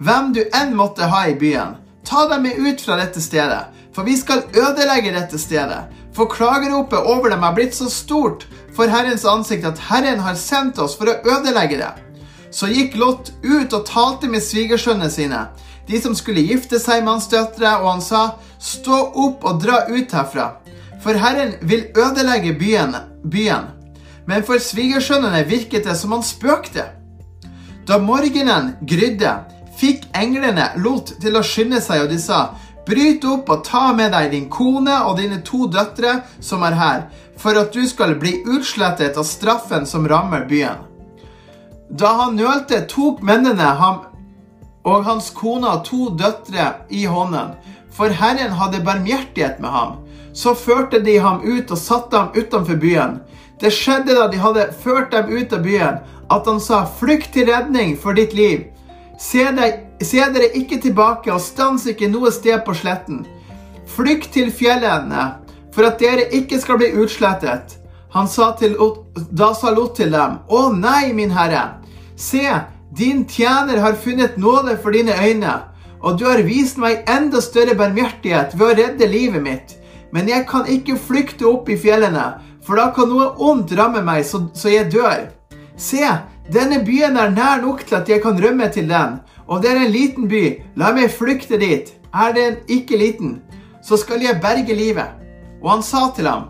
hvem 0.03 0.33
du 0.35 0.43
enn 0.43 0.75
måtte 0.75 1.07
ha 1.07 1.23
i 1.31 1.37
byen, 1.39 1.77
ta 2.03 2.27
dem 2.33 2.49
med 2.49 2.59
ut 2.59 2.83
fra 2.83 2.99
dette 2.99 3.23
stedet, 3.23 3.71
for 3.95 4.03
vi 4.03 4.17
skal 4.19 4.43
ødelegge 4.51 5.15
dette 5.15 5.39
stedet. 5.39 5.87
For 6.15 6.27
klageropet 6.27 6.99
over 6.99 7.31
dem 7.31 7.47
er 7.47 7.55
blitt 7.55 7.79
så 7.79 7.87
stort 7.93 8.49
for 8.75 8.91
Herrens 8.91 9.27
ansikt 9.27 9.69
at 9.71 9.79
Herren 9.87 10.19
har 10.19 10.35
sendt 10.35 10.83
oss 10.83 10.99
for 10.99 11.13
å 11.13 11.19
ødelegge 11.39 11.79
det. 11.79 11.95
Så 12.51 12.67
gikk 12.75 12.99
Lot 12.99 13.31
ut 13.45 13.71
og 13.71 13.87
talte 13.87 14.27
med 14.27 14.43
svigersønnene 14.43 15.15
sine, 15.15 15.47
de 15.89 16.03
som 16.03 16.15
skulle 16.17 16.43
gifte 16.45 16.81
seg 16.83 17.05
med 17.05 17.15
hans 17.15 17.31
døtre, 17.31 17.71
og 17.79 17.93
han 17.95 18.03
sa, 18.05 18.23
Stå 18.59 19.01
opp 19.15 19.45
og 19.45 19.61
dra 19.63 19.85
ut 19.89 20.13
herfra. 20.13 20.53
for 21.01 21.15
Herren 21.15 21.53
vil 21.63 21.87
ødelegge 21.95 22.59
byen, 22.59 22.97
byen. 23.31 23.71
Men 24.27 24.43
for 24.43 24.59
svigersønnene 24.59 25.45
virket 25.47 25.85
det 25.85 25.97
som 25.97 26.13
han 26.13 26.23
spøkte. 26.23 26.85
Da 27.87 27.99
morgenen 27.99 28.75
grydde, 28.83 29.31
fikk 29.79 30.09
englene 30.15 30.73
Lot 30.77 31.15
til 31.23 31.39
å 31.39 31.43
skynde 31.43 31.81
seg, 31.81 32.03
og 32.03 32.11
de 32.11 32.19
sa, 32.19 32.49
Bryt 32.89 33.25
opp 33.29 33.51
og 33.53 33.65
ta 33.65 33.93
med 33.93 34.15
deg 34.17 34.31
din 34.33 34.47
kone 34.49 34.95
og 35.05 35.19
dine 35.19 35.43
to 35.45 35.67
døtre 35.69 36.23
som 36.41 36.63
er 36.65 36.77
her, 36.77 37.03
for 37.37 37.57
at 37.61 37.73
du 37.73 37.83
skal 37.87 38.15
bli 38.17 38.39
utslettet 38.49 39.19
av 39.21 39.27
straffen 39.29 39.85
som 39.87 40.09
rammer 40.09 40.47
byen. 40.49 40.87
Da 41.91 42.15
han 42.23 42.37
nølte, 42.37 42.87
tok 42.89 43.21
mennene 43.25 43.75
ham 43.81 44.07
og 44.89 45.05
hans 45.05 45.29
kone 45.37 45.69
og 45.69 45.85
to 45.85 46.09
døtre 46.17 46.71
i 46.89 47.05
hånden, 47.05 47.53
for 47.99 48.15
Herren 48.15 48.55
hadde 48.55 48.85
barmhjertighet 48.87 49.59
med 49.61 49.71
ham. 49.71 49.97
Så 50.33 50.55
førte 50.55 51.01
de 51.03 51.17
ham 51.19 51.43
ut 51.43 51.71
og 51.71 51.79
satte 51.79 52.17
ham 52.17 52.31
utenfor 52.37 52.79
byen. 52.79 53.19
Det 53.59 53.73
skjedde 53.75 54.15
da 54.15 54.29
de 54.31 54.39
hadde 54.39 54.69
ført 54.85 55.11
dem 55.11 55.33
ut 55.35 55.53
av 55.53 55.65
byen, 55.65 55.99
at 56.31 56.47
han 56.47 56.61
sa, 56.63 56.85
Flykt 57.01 57.33
til 57.35 57.49
redning 57.51 57.97
for 57.99 58.15
ditt 58.15 58.37
liv. 58.39 58.69
Se, 59.19 59.43
deg, 59.57 59.81
se 60.05 60.23
dere 60.35 60.53
ikke 60.55 60.79
tilbake, 60.85 61.33
og 61.35 61.43
stans 61.43 61.89
ikke 61.91 62.11
noe 62.13 62.31
sted 62.31 62.63
på 62.63 62.77
sletten. 62.79 63.25
Flykt 63.91 64.31
til 64.37 64.53
fjellene, 64.55 65.33
for 65.75 65.89
at 65.89 65.99
dere 65.99 66.29
ikke 66.39 66.61
skal 66.63 66.79
bli 66.79 66.93
utslettet. 67.03 67.81
Han 68.15 68.31
sa 68.31 68.53
til, 68.61 68.77
da 69.35 69.51
sa 69.59 69.73
Lot 69.75 69.99
til 69.99 70.15
dem, 70.15 70.39
Å 70.47 70.69
nei, 70.71 71.11
min 71.17 71.35
herre, 71.35 71.81
se, 72.15 72.47
din 72.95 73.27
tjener 73.27 73.83
har 73.83 73.99
funnet 73.99 74.39
nåde 74.39 74.79
for 74.79 74.95
dine 74.95 75.19
øyne, 75.19 75.57
og 76.03 76.19
du 76.19 76.27
har 76.29 76.43
vist 76.47 76.79
meg 76.79 77.09
enda 77.11 77.41
større 77.43 77.75
barmhjertighet 77.79 78.55
ved 78.59 78.67
å 78.67 78.77
redde 78.79 79.11
livet 79.11 79.43
mitt. 79.43 79.75
Men 80.15 80.29
jeg 80.31 80.47
kan 80.49 80.69
ikke 80.71 80.97
flykte 80.97 81.47
opp 81.49 81.69
i 81.69 81.77
fjellene, 81.79 82.39
for 82.65 82.81
da 82.81 82.89
kan 82.95 83.11
noe 83.11 83.33
ondt 83.45 83.75
ramme 83.77 84.03
meg 84.05 84.25
så, 84.27 84.45
så 84.55 84.73
jeg 84.73 84.91
dør. 84.93 85.29
Se, 85.79 86.05
denne 86.53 86.81
byen 86.85 87.19
er 87.21 87.35
nær 87.35 87.63
nok 87.65 87.85
til 87.87 87.99
at 88.01 88.09
jeg 88.09 88.23
kan 88.25 88.39
rømme 88.41 88.71
til 88.73 88.89
den, 88.89 89.19
og 89.49 89.63
det 89.63 89.73
er 89.73 89.83
en 89.83 89.93
liten 89.93 90.29
by, 90.29 90.45
la 90.81 90.93
meg 90.97 91.13
flykte 91.13 91.61
dit. 91.61 91.93
Er 92.09 92.33
den 92.33 92.61
ikke 92.73 92.97
liten, 92.97 93.41
så 93.85 93.99
skal 94.01 94.23
jeg 94.25 94.41
berge 94.41 94.75
livet. 94.75 95.13
Og 95.63 95.71
han 95.75 95.83
sa 95.85 96.09
til 96.17 96.29
ham, 96.31 96.49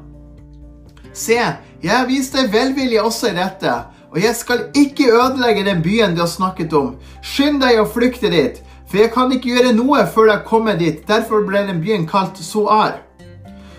Se, 1.12 1.34
jeg 1.82 1.90
har 1.90 2.06
vist 2.06 2.36
deg 2.36 2.52
velvilje 2.52 3.02
også 3.02 3.32
i 3.32 3.36
dette, 3.38 3.72
og 4.12 4.20
jeg 4.22 4.36
skal 4.38 4.68
ikke 4.76 5.08
ødelegge 5.10 5.64
den 5.66 5.82
byen 5.82 6.14
du 6.14 6.22
har 6.22 6.30
snakket 6.30 6.72
om. 6.78 6.92
Skynd 7.22 7.58
deg 7.62 7.80
å 7.80 7.88
flykte 7.90 8.30
dit, 8.30 8.60
for 8.88 9.02
jeg 9.02 9.12
kan 9.12 9.32
ikke 9.32 9.52
gjøre 9.52 9.74
noe 9.76 10.04
før 10.08 10.32
jeg 10.32 10.44
kommer 10.48 10.78
dit. 10.80 11.02
Derfor 11.08 11.44
ble 11.46 11.66
den 11.68 11.82
byen 11.84 12.06
kalt 12.08 12.40
Soar. 12.40 13.02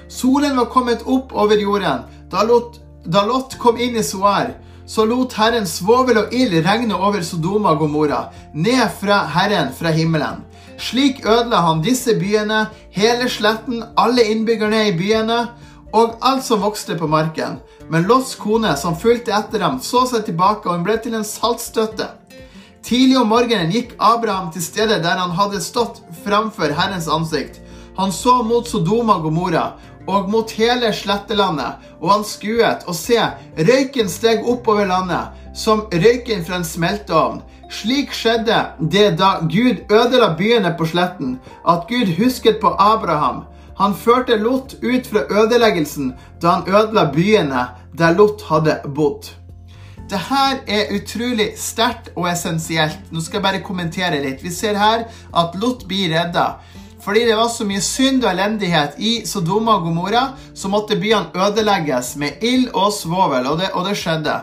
Solen 0.09 0.57
var 0.57 0.69
kommet 0.73 1.05
opp 1.05 1.33
over 1.33 1.57
jorden. 1.57 2.05
Da 2.29 2.43
Lot, 2.45 2.79
da 3.05 3.25
Lot 3.25 3.57
kom 3.61 3.77
inn 3.81 3.97
i 3.97 4.05
Soar, 4.05 4.53
så 4.89 5.05
lot 5.05 5.33
Herren 5.37 5.67
svovel 5.69 6.17
og 6.17 6.33
ild 6.33 6.55
regne 6.65 6.97
over 6.97 7.21
Sodoma 7.21 7.75
og 7.75 7.83
Gomorra, 7.83 8.29
ned 8.53 8.85
fra 9.01 9.23
Herren 9.35 9.73
fra 9.73 9.93
himmelen. 9.93 10.45
Slik 10.79 11.25
ødela 11.25 11.61
han 11.65 11.83
disse 11.85 12.15
byene, 12.17 12.67
hele 12.95 13.29
sletten, 13.29 13.83
alle 13.97 14.25
innbyggerne 14.31 14.87
i 14.89 14.95
byene 14.97 15.39
og 15.93 16.17
alt 16.21 16.45
som 16.45 16.61
vokste 16.61 16.97
på 16.97 17.09
marken. 17.09 17.59
Men 17.89 18.05
Lots 18.09 18.35
kone, 18.37 18.75
som 18.77 18.97
fulgte 18.97 19.33
etter 19.33 19.61
dem, 19.61 19.79
så 19.81 20.05
seg 20.09 20.25
tilbake, 20.25 20.69
og 20.69 20.77
hun 20.77 20.85
ble 20.85 20.97
til 21.01 21.17
en 21.17 21.25
saltstøtte. 21.25 22.07
Tidlig 22.89 23.19
om 23.19 23.27
morgenen 23.29 23.69
gikk 23.69 23.91
Abraham 24.01 24.47
til 24.49 24.63
stedet 24.65 25.03
der 25.03 25.19
han 25.21 25.33
hadde 25.37 25.59
stått 25.61 25.99
framfor 26.23 26.71
Herrens 26.73 27.05
ansikt. 27.05 27.59
Han 27.99 28.09
så 28.09 28.39
mot 28.41 28.65
Sodoma 28.65 29.19
og 29.19 29.27
Gomorra 29.27 29.65
og 30.09 30.31
mot 30.33 30.49
hele 30.57 30.89
slettelandet, 30.97 31.83
og 32.01 32.09
han 32.09 32.23
skuet, 32.25 32.87
og 32.89 32.95
se, 32.97 33.19
røyken 33.59 34.09
steg 34.09 34.41
oppover 34.41 34.89
landet, 34.89 35.35
som 35.53 35.83
røyken 35.93 36.41
fra 36.47 36.57
en 36.57 36.65
smelteovn. 36.65 37.43
Slik 37.69 38.09
skjedde 38.17 38.57
det 38.81 39.11
da 39.21 39.35
Gud 39.45 39.85
ødela 39.93 40.31
byene 40.39 40.73
på 40.79 40.89
sletten, 40.89 41.37
at 41.61 41.85
Gud 41.91 42.15
husket 42.17 42.57
på 42.63 42.73
Abraham. 42.73 43.43
Han 43.77 43.93
førte 43.93 44.39
Lot 44.41 44.73
ut 44.81 45.05
fra 45.11 45.27
ødeleggelsen 45.29 46.15
da 46.41 46.57
han 46.57 46.65
ødela 46.65 47.05
byene 47.13 47.67
der 47.93 48.17
Lot 48.17 48.41
hadde 48.49 48.79
bodd. 48.97 49.29
Det 50.09 50.17
her 50.25 50.63
er 50.65 50.89
utrolig 50.95 51.51
sterkt 51.61 52.07
og 52.15 52.25
essensielt. 52.31 53.11
Nå 53.13 53.21
skal 53.21 53.37
jeg 53.37 53.45
bare 53.45 53.61
kommentere 53.61 54.17
litt. 54.23 54.41
Vi 54.41 54.49
ser 54.49 54.79
her 54.81 55.03
at 55.37 55.57
Lot 55.61 55.83
blir 55.89 56.09
redda. 56.15 56.55
Fordi 57.03 57.27
det 57.27 57.35
var 57.37 57.51
så 57.53 57.67
mye 57.69 57.83
synd 57.85 58.25
og 58.25 58.31
elendighet 58.31 58.97
i 58.97 59.11
Sodoma 59.29 59.77
og 59.77 59.85
Gomorra, 59.85 60.23
så 60.57 60.67
måtte 60.67 60.97
byene 60.99 61.29
ødelegges 61.37 62.15
med 62.19 62.41
ild 62.43 62.73
og 62.73 62.89
svovel, 62.93 63.47
og 63.47 63.61
det, 63.61 63.69
og 63.77 63.85
det 63.85 63.95
skjedde. 64.01 64.35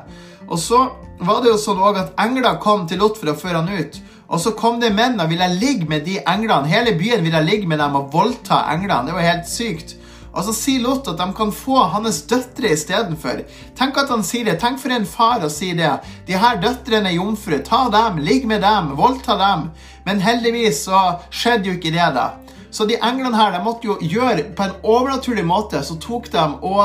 Og 0.46 0.58
så 0.62 0.84
var 1.26 1.42
det 1.42 1.50
jo 1.50 1.58
sånn 1.60 1.82
at 1.98 2.14
engler 2.22 2.60
kom 2.62 2.86
til 2.86 3.02
Lot 3.02 3.18
for 3.18 3.34
å 3.34 3.36
føre 3.36 3.64
han 3.64 3.74
ut. 3.74 4.00
Og 4.30 4.40
så 4.42 4.54
kom 4.58 4.78
det 4.82 4.94
menn 4.94 5.18
og 5.20 5.30
ville 5.34 5.50
ligge 5.58 5.90
med 5.90 6.06
de 6.06 6.20
englene. 6.22 6.70
Hele 6.70 6.94
byen 6.98 7.26
ville 7.26 7.42
ligge 7.42 7.66
med 7.66 7.82
dem 7.82 7.98
og 7.98 8.14
voldta 8.14 8.62
englene. 8.70 9.10
Det 9.10 9.18
var 9.18 9.30
helt 9.32 9.50
sykt. 9.50 9.98
Og 10.36 10.44
så 10.44 10.52
sier 10.52 10.82
Lot 10.84 11.08
at 11.08 11.18
de 11.18 11.26
kan 11.36 11.52
få 11.54 11.78
hans 11.94 12.20
døtre 12.28 12.74
istedenfor. 12.76 13.42
Tenk 13.78 13.96
at 14.00 14.10
han 14.12 14.24
sier 14.26 14.44
det. 14.50 14.58
Tenk 14.60 14.80
for 14.82 14.92
en 14.92 15.08
far 15.08 15.44
å 15.46 15.52
si 15.52 15.70
det. 15.76 15.94
De 16.28 16.36
her 16.36 16.60
døtrene 16.60 17.08
er 17.10 17.16
jomfru. 17.16 17.56
Ta 17.64 17.86
dem, 17.92 18.20
ligg 18.24 18.44
med 18.48 18.60
dem, 18.64 18.92
voldta 18.98 19.38
dem. 19.40 19.70
Men 20.04 20.20
heldigvis 20.20 20.84
så 20.86 21.00
skjedde 21.32 21.70
jo 21.70 21.78
ikke 21.78 21.94
det, 21.94 22.10
da. 22.16 22.28
Så 22.70 22.84
de 22.84 22.98
englene 23.00 23.38
her 23.38 23.54
de 23.54 23.62
måtte 23.64 23.88
jo 23.88 23.96
gjøre 24.04 24.50
på 24.56 24.66
en 24.66 24.74
overnaturlig 24.84 25.46
måte, 25.48 25.80
så 25.80 25.96
tok 26.02 26.28
de 26.34 26.42
og 26.66 26.82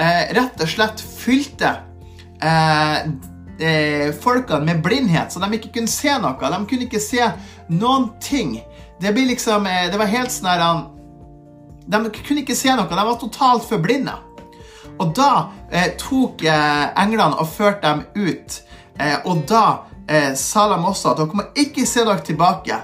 eh, 0.00 0.30
rett 0.32 0.62
og 0.64 0.70
slett 0.70 1.02
fylte 1.04 1.74
eh, 2.40 3.10
eh, 3.60 4.06
folkene 4.22 4.64
med 4.64 4.80
blindhet, 4.84 5.32
så 5.32 5.42
de 5.42 5.50
ikke 5.58 5.74
kunne 5.76 5.92
se 5.92 6.14
noe. 6.22 6.38
De 6.40 6.60
kunne 6.70 6.88
ikke 6.88 7.02
se 7.02 7.28
noen 7.68 8.08
ting. 8.24 8.56
Det, 9.00 9.12
liksom, 9.12 9.68
eh, 9.68 9.90
det 9.92 10.00
var 10.00 10.08
helt 10.14 10.32
sånn 10.32 10.48
her 10.48 10.64
De 11.86 12.00
kunne 12.20 12.42
ikke 12.42 12.58
se 12.58 12.72
noe. 12.74 12.88
De 12.88 13.06
var 13.06 13.20
totalt 13.20 13.68
forblinda. 13.68 14.18
Og 15.00 15.14
da 15.16 15.30
eh, 15.72 15.94
tok 16.00 16.44
eh, 16.44 16.88
englene 17.00 17.38
og 17.40 17.48
førte 17.48 17.86
dem 17.88 18.26
ut. 18.26 18.60
og 19.24 19.46
da 19.48 19.86
sa 20.36 20.66
de 20.68 20.76
også 20.84 21.12
at 21.12 21.20
dere 21.20 21.38
må 21.38 21.44
ikke 21.56 21.86
se 21.86 22.02
dere 22.04 22.20
tilbake. 22.26 22.76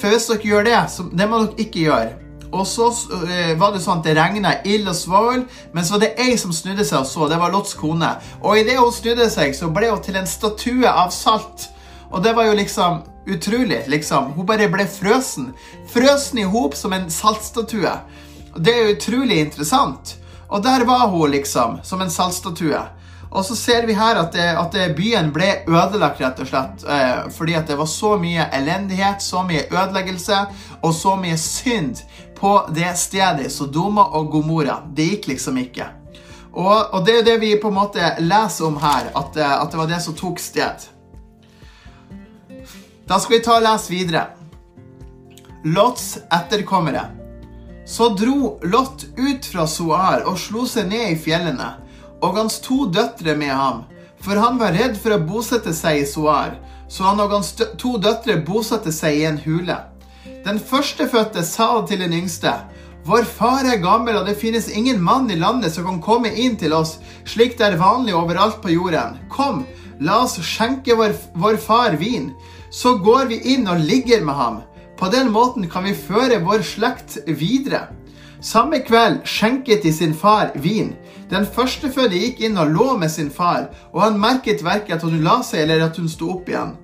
For 0.00 0.10
hvis 0.10 0.26
dere 0.30 0.48
gjør 0.48 0.64
det, 0.66 0.80
så 0.90 1.04
det 1.12 1.28
må 1.28 1.42
dere 1.44 1.62
ikke 1.62 1.84
gjøre. 1.84 2.20
Og 2.50 2.66
så 2.66 2.88
uh, 2.90 3.52
var 3.58 3.74
det 3.74 3.82
sånn 3.84 4.00
at 4.00 4.06
det 4.08 4.16
regna 4.18 4.54
ild 4.66 4.88
og 4.90 4.96
svovel, 4.98 5.44
men 5.74 5.86
så 5.86 5.94
var 5.94 6.04
det 6.04 6.14
ei 6.24 6.34
som 6.40 6.54
snudde 6.54 6.86
seg 6.86 7.04
og 7.04 7.10
så. 7.10 7.28
Det 7.30 7.38
var 7.38 7.52
Lots 7.54 7.76
kone. 7.78 8.10
Og 8.42 8.58
idet 8.58 8.78
hun 8.80 8.90
snudde 8.94 9.28
seg, 9.30 9.54
så 9.56 9.70
ble 9.70 9.92
hun 9.92 10.02
til 10.04 10.18
en 10.18 10.28
statue 10.28 10.90
av 10.90 11.12
salt. 11.14 11.68
Og 12.10 12.24
det 12.24 12.34
var 12.34 12.48
jo 12.48 12.56
liksom 12.58 13.04
utrolig. 13.30 13.84
liksom. 13.86 14.32
Hun 14.34 14.46
bare 14.46 14.70
ble 14.72 14.86
frøsen. 14.90 15.52
Frøsen 15.92 16.42
i 16.42 16.48
hop 16.48 16.74
som 16.74 16.92
en 16.96 17.06
saltstatue. 17.10 17.92
Det 18.56 18.72
er 18.74 18.94
utrolig 18.94 19.40
interessant. 19.40 20.16
Og 20.50 20.62
der 20.62 20.84
var 20.84 21.06
hun, 21.08 21.30
liksom, 21.30 21.78
som 21.82 22.00
en 22.00 22.10
saltstatue. 22.10 22.80
Og 23.30 23.44
så 23.44 23.56
ser 23.56 23.86
vi 23.86 23.94
her 23.94 24.18
at, 24.18 24.32
det, 24.34 24.46
at 24.58 24.72
det, 24.74 24.88
byen 24.98 25.30
ble 25.34 25.60
ødelagt, 25.68 26.18
rett 26.18 26.40
og 26.42 26.48
slett. 26.50 26.82
Eh, 26.82 27.28
fordi 27.30 27.54
at 27.54 27.70
det 27.70 27.76
var 27.78 27.86
så 27.86 28.16
mye 28.18 28.48
elendighet, 28.58 29.22
så 29.22 29.44
mye 29.46 29.68
ødeleggelse 29.70 30.40
og 30.80 30.94
så 30.94 31.14
mye 31.20 31.38
synd 31.38 32.02
på 32.34 32.56
det 32.74 32.90
stedet. 32.98 33.52
Sodoma 33.54 34.08
og 34.18 34.32
Gomora. 34.34 34.80
Det 34.90 35.06
gikk 35.12 35.30
liksom 35.30 35.62
ikke. 35.62 35.86
Og, 36.50 36.74
og, 36.90 37.04
det 37.06 37.20
er 37.20 37.28
det 37.28 37.36
vi 37.44 37.52
på 37.62 37.70
en 37.70 37.78
måte 37.78 38.10
leser 38.18 38.66
om 38.66 38.80
her, 38.82 39.12
at, 39.14 39.38
eh, 39.38 39.54
at 39.60 39.70
det 39.70 39.78
var 39.84 39.92
det 39.94 40.02
som 40.02 40.18
tok 40.18 40.42
sted. 40.42 40.90
Da 43.06 43.18
skal 43.22 43.38
vi 43.38 43.42
ta 43.46 43.60
og 43.60 43.66
lese 43.66 43.94
videre. 43.94 44.26
Lots 45.70 46.16
etterkommere. 46.26 47.19
Så 47.86 48.10
dro 48.14 48.58
Lot 48.62 49.06
ut 49.16 49.46
fra 49.46 49.66
Soar 49.66 50.26
og 50.28 50.38
slo 50.38 50.66
seg 50.68 50.90
ned 50.90 51.14
i 51.14 51.20
fjellene 51.20 51.72
og 52.20 52.36
hans 52.36 52.58
to 52.60 52.84
døtre 52.92 53.32
med 53.36 53.52
ham, 53.54 53.84
for 54.20 54.36
han 54.36 54.58
var 54.60 54.74
redd 54.76 54.98
for 55.00 55.16
å 55.16 55.22
bosette 55.24 55.72
seg 55.72 56.02
i 56.02 56.08
Soar, 56.08 56.58
så 56.88 57.06
han 57.08 57.22
og 57.22 57.32
hans 57.32 57.54
to 57.56 57.94
døtre 58.02 58.36
bosatte 58.44 58.92
seg 58.92 59.22
i 59.22 59.24
en 59.28 59.40
hule. 59.40 59.78
Den 60.44 60.60
førstefødte 60.60 61.44
sa 61.46 61.72
til 61.88 62.04
den 62.04 62.16
yngste, 62.16 62.52
Vår 63.08 63.24
far 63.24 63.64
er 63.64 63.80
gammel, 63.80 64.18
og 64.20 64.26
det 64.28 64.36
finnes 64.36 64.66
ingen 64.68 64.98
mann 65.00 65.30
i 65.32 65.38
landet 65.40 65.72
som 65.72 65.86
kan 65.86 66.02
komme 66.04 66.34
inn 66.36 66.58
til 66.60 66.74
oss, 66.76 66.98
slik 67.24 67.56
det 67.56 67.70
er 67.70 67.80
vanlig 67.80 68.12
overalt 68.12 68.58
på 68.60 68.74
jorden. 68.74 69.16
Kom, 69.32 69.62
la 70.04 70.18
oss 70.26 70.36
skjenke 70.44 70.98
vår, 70.98 71.14
vår 71.32 71.56
far 71.64 71.96
vin, 72.00 72.28
så 72.70 72.98
går 73.00 73.30
vi 73.32 73.40
inn 73.54 73.64
og 73.72 73.80
ligger 73.88 74.20
med 74.26 74.36
ham. 74.36 74.60
På 75.00 75.08
den 75.08 75.30
måten 75.32 75.64
kan 75.70 75.86
vi 75.88 75.94
føre 75.96 76.42
vår 76.44 76.60
slekt 76.60 77.14
videre. 77.24 77.86
Samme 78.44 78.82
kveld 78.84 79.22
skjenket 79.24 79.80
de 79.82 79.92
sin 79.96 80.12
far 80.14 80.50
vin. 80.60 80.90
Den 81.30 81.46
førstefødte 81.48 82.18
gikk 82.20 82.42
inn 82.44 82.58
og 82.60 82.68
lå 82.74 82.88
med 83.00 83.08
sin 83.12 83.30
far, 83.32 83.70
og 83.94 84.02
han 84.04 84.20
merket 84.20 84.64
verken 84.64 84.98
at 84.98 85.06
hun 85.06 85.22
la 85.24 85.38
seg 85.46 85.64
eller 85.64 85.86
at 85.86 85.96
hun 85.96 86.08
sto 86.08 86.28
opp 86.34 86.50
igjen. 86.52 86.74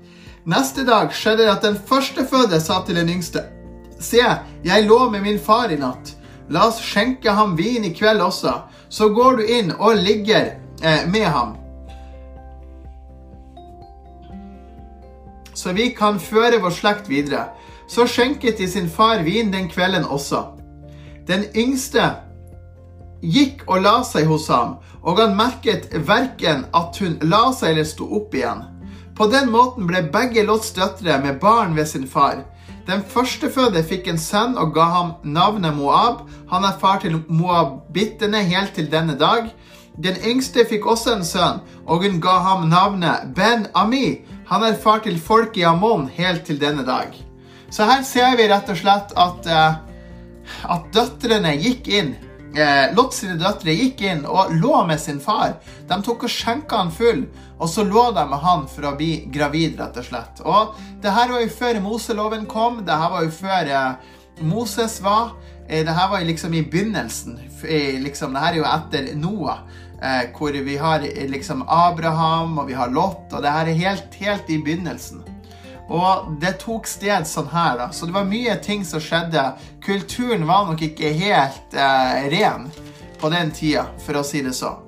Neste 0.48 0.86
dag 0.88 1.12
skjedde 1.12 1.44
det 1.44 1.52
at 1.52 1.66
den 1.66 1.76
førstefødte 1.76 2.60
sa 2.62 2.80
til 2.86 2.96
den 3.02 3.12
yngste, 3.12 3.44
Se, 4.00 4.20
jeg 4.64 4.84
lå 4.84 4.98
med 5.10 5.22
min 5.24 5.38
far 5.40 5.72
i 5.72 5.76
natt. 5.80 6.14
La 6.52 6.66
oss 6.68 6.80
skjenke 6.84 7.32
ham 7.32 7.54
vin 7.56 7.84
i 7.84 7.94
kveld 7.96 8.20
også. 8.20 8.52
Så 8.88 9.08
går 9.08 9.38
du 9.38 9.46
inn 9.58 9.72
og 9.72 9.96
ligger 9.96 10.50
eh, 10.82 11.06
med 11.08 11.24
ham. 11.24 11.56
Så 15.56 15.72
vi 15.72 15.88
kan 15.96 16.20
føre 16.20 16.60
vår 16.60 16.76
slekt 16.76 17.08
videre. 17.08 17.48
Så 17.88 18.06
skjenket 18.10 18.58
de 18.58 18.68
sin 18.68 18.88
far 18.90 19.22
vin 19.22 19.52
den 19.52 19.68
kvelden 19.70 20.04
også. 20.04 20.42
Den 21.26 21.44
yngste 21.56 22.10
gikk 23.22 23.64
og 23.66 23.82
la 23.82 24.00
seg 24.06 24.26
hos 24.30 24.48
ham, 24.52 24.76
og 25.02 25.20
han 25.20 25.36
merket 25.38 25.88
verken 26.06 26.66
at 26.74 26.98
hun 27.00 27.18
la 27.22 27.48
seg 27.54 27.74
eller 27.74 27.86
sto 27.88 28.08
opp 28.18 28.34
igjen. 28.34 28.64
På 29.16 29.30
den 29.32 29.48
måten 29.50 29.86
ble 29.88 30.02
begge 30.12 30.44
Lots 30.44 30.74
døtre 30.76 31.16
med 31.22 31.40
barn 31.40 31.76
ved 31.76 31.88
sin 31.88 32.06
far. 32.08 32.44
Den 32.86 33.02
førstefødte 33.02 33.82
fikk 33.82 34.10
en 34.10 34.20
sønn 34.20 34.58
og 34.60 34.74
ga 34.76 34.84
ham 34.92 35.14
navnet 35.24 35.74
Moab. 35.74 36.26
Han 36.52 36.64
er 36.64 36.76
far 36.80 37.00
til 37.02 37.18
moabittene 37.28 38.44
helt 38.46 38.76
til 38.76 38.90
denne 38.92 39.16
dag. 39.18 39.48
Den 39.96 40.20
yngste 40.20 40.66
fikk 40.68 40.86
også 40.86 41.16
en 41.16 41.24
sønn, 41.24 41.62
og 41.86 42.04
hun 42.04 42.20
ga 42.20 42.36
ham 42.44 42.68
navnet 42.68 43.32
Ben 43.34 43.66
Ami. 43.74 44.20
Han 44.52 44.62
er 44.62 44.76
far 44.82 45.00
til 45.02 45.18
folk 45.18 45.56
i 45.56 45.64
Ammon 45.66 46.06
helt 46.12 46.44
til 46.46 46.60
denne 46.60 46.84
dag. 46.86 47.25
Så 47.76 47.84
her 47.84 48.04
ser 48.08 48.38
vi 48.38 48.48
rett 48.48 48.70
og 48.72 48.78
slett 48.80 49.10
at, 49.20 49.48
uh, 49.52 50.70
at 50.72 50.86
døtrene 50.94 51.52
gikk 51.60 51.90
inn 51.92 52.14
eh, 52.56 52.94
Lot 52.96 53.14
sine 53.14 53.36
døtre 53.40 53.74
gikk 53.76 54.02
inn 54.06 54.24
og 54.28 54.54
lå 54.56 54.82
med 54.88 55.00
sin 55.00 55.20
far. 55.22 55.58
De 55.88 55.98
tok 56.04 56.26
og 56.26 56.32
skjenka 56.32 56.80
han 56.80 56.92
full, 56.94 57.26
og 57.58 57.70
så 57.70 57.84
lå 57.86 58.08
de 58.16 58.24
med 58.30 58.42
han 58.42 58.66
for 58.70 58.88
å 58.88 58.94
bli 58.98 59.26
gravid, 59.32 59.78
rett 59.80 59.98
og 60.00 60.08
slett. 60.08 60.42
Og 60.44 60.76
det 61.02 61.14
her 61.16 61.32
var 61.32 61.44
jo 61.44 61.52
før 61.58 61.80
Moseloven 61.84 62.46
kom. 62.50 62.82
Det 62.86 63.00
her 63.02 63.12
var 63.12 63.26
jo 63.26 63.34
før 63.34 63.72
eh, 63.80 64.14
Moses 64.46 64.98
var. 65.04 65.34
Eh, 65.68 65.84
det 65.86 65.96
her 65.96 66.10
var 66.12 66.24
liksom 66.26 66.56
i 66.56 66.64
begynnelsen. 66.64 67.40
Eh, 67.62 67.96
liksom, 68.02 68.36
det 68.36 68.44
her 68.44 68.54
er 68.54 68.62
jo 68.62 68.70
etter 68.72 69.12
Noah. 69.20 69.64
Eh, 69.96 70.26
hvor 70.36 70.52
vi 70.52 70.76
har 70.76 71.04
eh, 71.04 71.24
liksom 71.32 71.64
Abraham 71.72 72.58
og 72.60 72.68
vi 72.68 72.76
har 72.76 72.92
Lot, 72.92 73.32
og 73.32 73.40
det 73.42 73.52
her 73.52 73.72
er 73.72 73.80
helt, 73.84 74.20
helt 74.20 74.50
i 74.52 74.60
begynnelsen. 74.60 75.24
Og 75.86 76.32
det 76.42 76.56
tok 76.64 76.88
sted 76.90 77.28
sånn 77.28 77.50
her, 77.52 77.76
da. 77.78 77.90
Så 77.94 78.08
det 78.08 78.16
var 78.16 78.26
mye 78.26 78.56
ting 78.62 78.82
som 78.86 79.02
skjedde. 79.02 79.52
Kulturen 79.84 80.46
var 80.48 80.66
nok 80.66 80.82
ikke 80.82 81.12
helt 81.14 81.76
eh, 81.78 82.26
ren 82.32 82.66
på 83.20 83.30
den 83.32 83.52
tida, 83.54 83.86
for 84.02 84.18
å 84.18 84.26
si 84.26 84.42
det 84.44 84.56
sånn. 84.56 84.82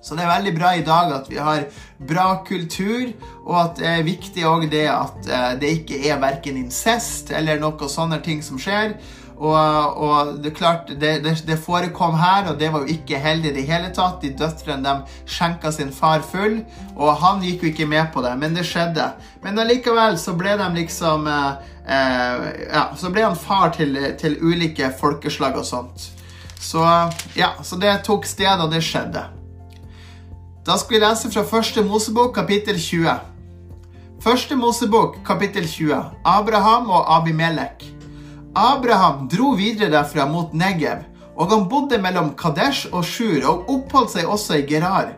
Så 0.00 0.16
det 0.16 0.24
er 0.24 0.32
veldig 0.32 0.52
bra 0.56 0.72
i 0.74 0.84
dag 0.84 1.12
at 1.12 1.26
vi 1.28 1.36
har 1.38 1.66
bra 2.08 2.40
kultur, 2.48 3.10
og 3.44 3.56
at 3.60 3.80
det 3.80 3.88
er 3.90 4.06
viktig 4.06 4.46
òg 4.48 4.64
det 4.72 4.86
at 4.88 5.28
eh, 5.28 5.50
det 5.60 5.72
ikke 5.80 6.00
er 6.08 6.22
verken 6.22 6.58
incest 6.58 7.30
eller 7.36 7.60
noe 7.60 7.88
sånne 7.92 8.18
ting 8.24 8.40
som 8.42 8.58
skjer. 8.60 8.96
Og, 9.40 9.96
og, 9.96 10.34
det 10.42 10.50
er 10.50 10.56
klart, 10.56 10.90
det, 11.00 11.10
det, 11.24 11.32
det, 11.48 11.56
forekom 11.64 12.18
her, 12.20 12.50
og 12.50 12.58
det 12.60 12.68
var 12.72 12.84
jo 12.84 12.92
ikke 12.92 13.18
heldig 13.18 13.48
i 13.48 13.54
det 13.56 13.64
hele 13.70 13.88
tatt. 13.96 14.18
De 14.20 14.34
døtrene 14.36 14.98
skjenka 15.24 15.72
sin 15.72 15.92
far 15.96 16.20
full, 16.20 16.58
og 16.92 17.14
han 17.22 17.40
gikk 17.44 17.64
jo 17.64 17.70
ikke 17.70 17.88
med 17.88 18.10
på 18.12 18.20
det, 18.24 18.34
men 18.36 18.56
det 18.56 18.66
skjedde. 18.68 19.06
Men 19.40 19.58
allikevel 19.62 20.18
så 20.20 20.34
ble 20.36 20.58
de 20.60 20.66
liksom 20.76 21.24
eh, 21.30 21.70
eh, 21.88 22.46
Ja, 22.66 22.82
så 23.00 23.08
ble 23.14 23.24
han 23.24 23.38
far 23.38 23.72
til, 23.76 23.96
til, 24.20 24.36
ulike 24.44 24.90
folkeslag 25.00 25.56
og 25.56 25.64
sånt. 25.64 26.10
Så 26.60 26.84
ja, 27.32 27.54
så 27.64 27.78
det 27.80 27.94
tok 28.04 28.28
sted, 28.28 28.60
og 28.60 28.68
det 28.74 28.82
skjedde. 28.84 29.22
Da 30.68 30.76
skal 30.76 30.98
vi 30.98 31.00
lese 31.00 31.30
fra 31.32 31.46
første 31.48 31.80
Mosebok, 31.86 32.34
kapittel 32.36 32.76
20. 32.76 33.16
Første 34.20 34.60
Mosebok, 34.60 35.16
kapittel 35.24 35.64
20. 35.64 35.96
Abraham 36.28 36.92
og 36.92 37.08
Abimelek. 37.16 37.99
Abraham 38.54 39.28
dro 39.28 39.54
videre 39.54 39.92
derfra 39.92 40.26
mot 40.26 40.52
Negev, 40.52 41.04
og 41.38 41.52
han 41.52 41.68
bodde 41.70 42.00
mellom 42.02 42.32
Kadesh 42.36 42.90
og 42.90 43.04
Shur 43.06 43.46
og 43.46 43.70
oppholdt 43.70 44.16
seg 44.16 44.26
også 44.26 44.58
i 44.58 44.66
Gerar. 44.66 45.14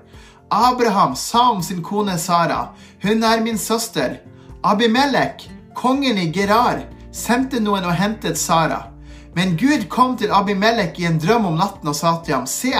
Abraham 0.52 1.16
sa 1.16 1.48
om 1.50 1.62
sin 1.64 1.80
kone 1.82 2.18
Sara, 2.20 2.74
hun 3.02 3.24
er 3.24 3.40
min 3.40 3.58
søster. 3.58 4.20
Abimelek, 4.62 5.48
kongen 5.74 6.20
i 6.20 6.28
Gerar, 6.32 6.84
sendte 7.12 7.60
noen 7.60 7.88
og 7.88 7.96
hentet 7.96 8.36
Sara. 8.38 8.90
Men 9.34 9.56
Gud 9.56 9.88
kom 9.88 10.12
til 10.20 10.32
Abimelek 10.32 11.00
i 11.00 11.08
en 11.08 11.16
drøm 11.18 11.48
om 11.48 11.56
natten 11.56 11.88
og 11.88 11.96
sa 11.96 12.18
til 12.20 12.36
ham, 12.36 12.46
se, 12.46 12.74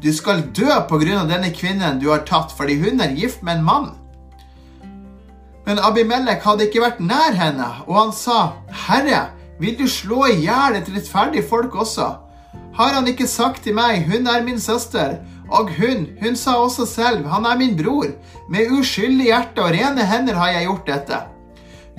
du 0.00 0.08
skal 0.16 0.46
dø 0.56 0.70
av 0.72 0.88
denne 1.28 1.52
kvinnen 1.52 2.00
du 2.00 2.08
har 2.08 2.24
tatt, 2.24 2.54
fordi 2.56 2.80
hun 2.80 3.00
er 3.04 3.12
gift 3.12 3.42
med 3.42 3.58
en 3.58 3.64
mann. 3.64 3.90
Men 5.66 5.78
Abimelek 5.84 6.40
hadde 6.40 6.64
ikke 6.64 6.80
vært 6.80 7.00
nær 7.04 7.36
henne, 7.36 7.68
og 7.84 7.98
han 7.98 8.12
sa, 8.16 8.54
Herre, 8.88 9.37
vil 9.58 9.78
du 9.78 9.86
slå 9.90 10.26
i 10.30 10.40
hjel 10.44 10.78
et 10.78 10.90
rettferdig 10.94 11.42
folk 11.48 11.74
også? 11.74 12.08
Har 12.78 12.94
han 12.94 13.08
ikke 13.10 13.26
sagt 13.26 13.64
til 13.66 13.74
meg, 13.74 14.04
hun 14.06 14.26
er 14.30 14.44
min 14.46 14.60
søster? 14.60 15.18
Og 15.48 15.70
hun, 15.78 16.06
hun 16.20 16.36
sa 16.36 16.58
også 16.60 16.86
selv, 16.86 17.26
han 17.26 17.46
er 17.48 17.58
min 17.58 17.76
bror. 17.76 18.10
Med 18.48 18.70
uskyldig 18.78 19.30
hjerte 19.30 19.64
og 19.64 19.72
rene 19.74 20.04
hender 20.06 20.36
har 20.38 20.52
jeg 20.52 20.68
gjort 20.68 20.86
dette. 20.86 21.20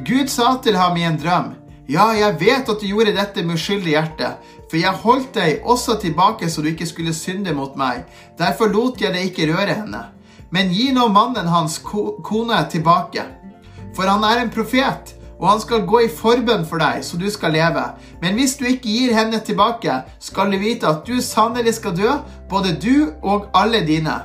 Gud 0.06 0.32
sa 0.32 0.54
til 0.64 0.78
ham 0.80 0.96
i 0.98 1.04
en 1.04 1.18
drøm, 1.20 1.50
ja, 1.90 2.12
jeg 2.14 2.38
vet 2.40 2.70
at 2.70 2.80
du 2.80 2.86
gjorde 2.86 3.16
dette 3.18 3.44
med 3.44 3.58
uskyldig 3.58 3.92
hjerte, 3.96 4.32
for 4.70 4.78
jeg 4.78 5.02
holdt 5.04 5.34
deg 5.36 5.66
også 5.66 5.98
tilbake 6.00 6.48
så 6.50 6.62
du 6.62 6.70
ikke 6.70 6.88
skulle 6.88 7.14
synde 7.18 7.56
mot 7.58 7.76
meg. 7.76 8.06
Derfor 8.38 8.70
lot 8.70 9.02
jeg 9.02 9.16
deg 9.16 9.32
ikke 9.32 9.50
røre 9.50 9.74
henne. 9.82 10.04
Men 10.54 10.72
gi 10.74 10.92
nå 10.94 11.08
mannen 11.14 11.50
hans 11.50 11.80
kone 11.82 12.60
tilbake, 12.72 13.26
for 13.98 14.10
han 14.10 14.24
er 14.26 14.44
en 14.44 14.54
profet 14.54 15.19
og 15.40 15.48
han 15.48 15.62
skal 15.64 15.86
gå 15.88 16.02
i 16.04 16.12
forbønn 16.12 16.66
for 16.68 16.82
deg, 16.84 17.00
så 17.06 17.18
du 17.18 17.30
skal 17.32 17.54
leve. 17.56 17.84
Men 18.22 18.36
hvis 18.36 18.58
du 18.60 18.66
ikke 18.68 18.92
gir 18.92 19.14
henne 19.16 19.40
tilbake, 19.40 20.02
skal 20.20 20.52
du 20.52 20.60
vite 20.60 20.88
at 20.90 21.08
du 21.08 21.22
sannelig 21.24 21.78
skal 21.80 21.96
dø, 21.96 22.18
både 22.52 22.76
du 22.76 23.14
og 23.24 23.48
alle 23.56 23.86
dine. 23.88 24.18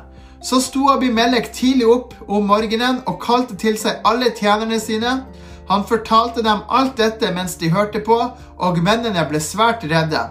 Så 0.45 0.59
sto 0.61 0.91
Abimelek 0.93 1.53
tidlig 1.55 1.87
opp 1.89 2.19
om 2.29 2.51
morgenen 2.51 2.99
og 3.07 3.21
kalte 3.23 3.57
til 3.57 3.79
seg 3.81 4.03
alle 4.05 4.33
tjenerne 4.35 4.81
sine. 4.83 5.23
Han 5.71 5.87
fortalte 5.89 6.43
dem 6.45 6.67
alt 6.69 6.99
dette 6.99 7.31
mens 7.33 7.55
de 7.63 7.71
hørte 7.73 8.03
på, 8.05 8.19
og 8.59 8.83
mennene 8.85 9.25
ble 9.31 9.41
svært 9.41 9.87
redde. 9.89 10.27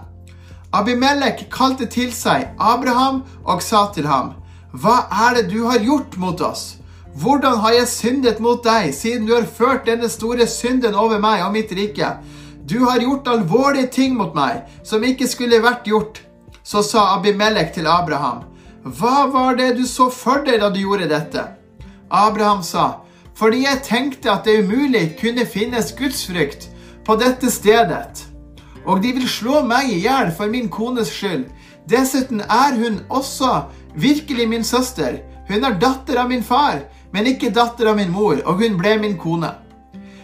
Abimelek 0.74 1.48
kalte 1.54 1.88
til 1.90 2.12
seg 2.14 2.52
Abraham 2.60 3.24
og 3.46 3.64
sa 3.64 3.88
til 3.96 4.06
ham, 4.10 4.36
Hva 4.74 5.06
er 5.30 5.40
det 5.40 5.50
du 5.54 5.64
har 5.70 5.82
gjort 5.82 6.18
mot 6.18 6.42
oss? 6.42 6.83
Hvordan 7.14 7.60
har 7.62 7.76
jeg 7.76 7.88
syndet 7.88 8.40
mot 8.42 8.64
deg, 8.66 8.90
siden 8.96 9.28
du 9.28 9.36
har 9.36 9.46
ført 9.46 9.86
denne 9.86 10.10
store 10.10 10.48
synden 10.50 10.96
over 10.98 11.20
meg 11.22 11.44
og 11.46 11.52
mitt 11.54 11.70
rike? 11.78 12.08
Du 12.66 12.80
har 12.88 13.04
gjort 13.04 13.28
alvorlige 13.30 13.92
ting 13.94 14.16
mot 14.18 14.34
meg, 14.34 14.64
som 14.84 15.04
ikke 15.06 15.28
skulle 15.30 15.62
vært 15.62 15.86
gjort. 15.86 16.24
Så 16.64 16.82
sa 16.82 17.12
Abimelek 17.18 17.74
til 17.76 17.88
Abraham, 17.88 18.48
Hva 18.84 19.28
var 19.32 19.56
det 19.56 19.76
du 19.78 19.86
så 19.88 20.10
for 20.10 20.42
deg 20.46 20.60
da 20.64 20.72
du 20.74 20.80
gjorde 20.80 21.10
dette? 21.12 21.44
Abraham 22.10 22.64
sa, 22.64 23.04
Fordi 23.36 23.64
jeg 23.64 23.84
tenkte 23.84 24.32
at 24.32 24.46
det 24.46 24.64
umulig 24.64 25.18
kunne 25.22 25.46
finnes 25.46 25.94
gudsfrykt 25.98 26.70
på 27.06 27.16
dette 27.16 27.52
stedet. 27.52 28.26
Og 28.86 29.02
de 29.04 29.14
vil 29.14 29.30
slå 29.30 29.62
meg 29.66 29.90
i 29.90 30.02
hjel 30.04 30.32
for 30.32 30.50
min 30.50 30.70
kones 30.70 31.14
skyld. 31.14 31.46
Dessuten 31.90 32.42
er 32.42 32.74
hun 32.78 33.00
også 33.10 33.64
virkelig 33.96 34.50
min 34.50 34.64
søster. 34.64 35.18
Hun 35.50 35.64
er 35.64 35.80
datter 35.80 36.20
av 36.22 36.30
min 36.30 36.44
far 36.44 36.84
men 37.14 37.30
ikke 37.30 37.54
datter 37.54 37.92
av 37.92 38.00
min 38.00 38.12
mor, 38.12 38.42
og 38.46 38.62
hun 38.62 38.78
ble 38.80 38.98
min 39.02 39.18
kone. 39.22 39.52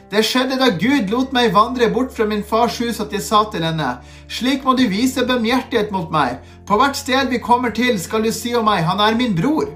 Det 0.10 0.24
skjedde 0.26 0.58
da 0.58 0.72
Gud 0.74 1.12
lot 1.14 1.34
meg 1.36 1.52
vandre 1.54 1.92
bort 1.94 2.16
fra 2.16 2.26
min 2.26 2.42
fars 2.42 2.80
hus 2.82 2.98
at 3.04 3.12
jeg 3.14 3.22
sa 3.22 3.44
til 3.54 3.62
henne, 3.62 4.00
slik 4.26 4.66
må 4.66 4.74
du 4.74 4.88
vise 4.90 5.22
barmhjertighet 5.26 5.92
mot 5.94 6.10
meg. 6.10 6.40
På 6.66 6.80
hvert 6.82 6.98
sted 6.98 7.30
vi 7.30 7.42
kommer 7.46 7.70
til, 7.70 8.00
skal 8.02 8.26
du 8.26 8.32
si 8.34 8.56
om 8.58 8.66
meg, 8.66 8.82
han 8.90 9.04
er 9.06 9.18
min 9.20 9.38
bror. 9.38 9.70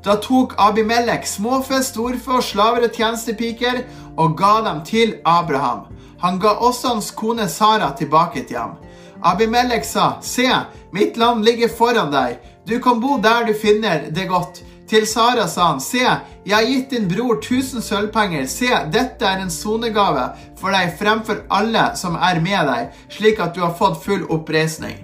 Da 0.00 0.16
tok 0.16 0.54
Abimelek 0.56 1.26
småfe, 1.28 1.82
storfe 1.84 2.38
og 2.38 2.44
slaver 2.44 2.86
og 2.88 2.96
tjenestepiker 2.96 3.82
og 4.16 4.38
ga 4.38 4.54
dem 4.64 4.80
til 4.88 5.18
Abraham. 5.28 5.90
Han 6.24 6.40
ga 6.40 6.54
også 6.56 6.94
hans 6.94 7.10
kone 7.16 7.48
Sara 7.48 7.92
tilbake 7.96 8.46
til 8.48 8.56
ham. 8.56 8.78
Abimelek 9.22 9.84
sa, 9.84 10.14
Se, 10.24 10.48
mitt 10.92 11.20
land 11.20 11.44
ligger 11.44 11.68
foran 11.68 12.12
deg. 12.12 12.40
Du 12.64 12.78
kan 12.80 13.00
bo 13.00 13.18
der 13.20 13.44
du 13.44 13.52
finner 13.52 14.08
det 14.08 14.28
godt. 14.28 14.62
Til 14.90 15.04
Sara 15.06 15.44
sa 15.46 15.68
han, 15.68 15.80
se, 15.80 16.02
jeg 16.02 16.54
har 16.56 16.66
gitt 16.66 16.90
din 16.90 17.04
bror 17.06 17.36
1000 17.36 17.84
sølvpenger. 17.86 18.48
Se, 18.50 18.70
dette 18.90 19.26
er 19.26 19.38
en 19.38 19.52
sonegave 19.54 20.24
for 20.58 20.74
deg 20.74 20.96
fremfor 20.98 21.44
alle 21.54 21.84
som 22.00 22.16
er 22.18 22.40
med 22.42 22.66
deg, 22.66 22.96
slik 23.14 23.38
at 23.38 23.54
du 23.54 23.62
har 23.62 23.76
fått 23.78 24.00
full 24.02 24.24
oppreisning. 24.34 24.98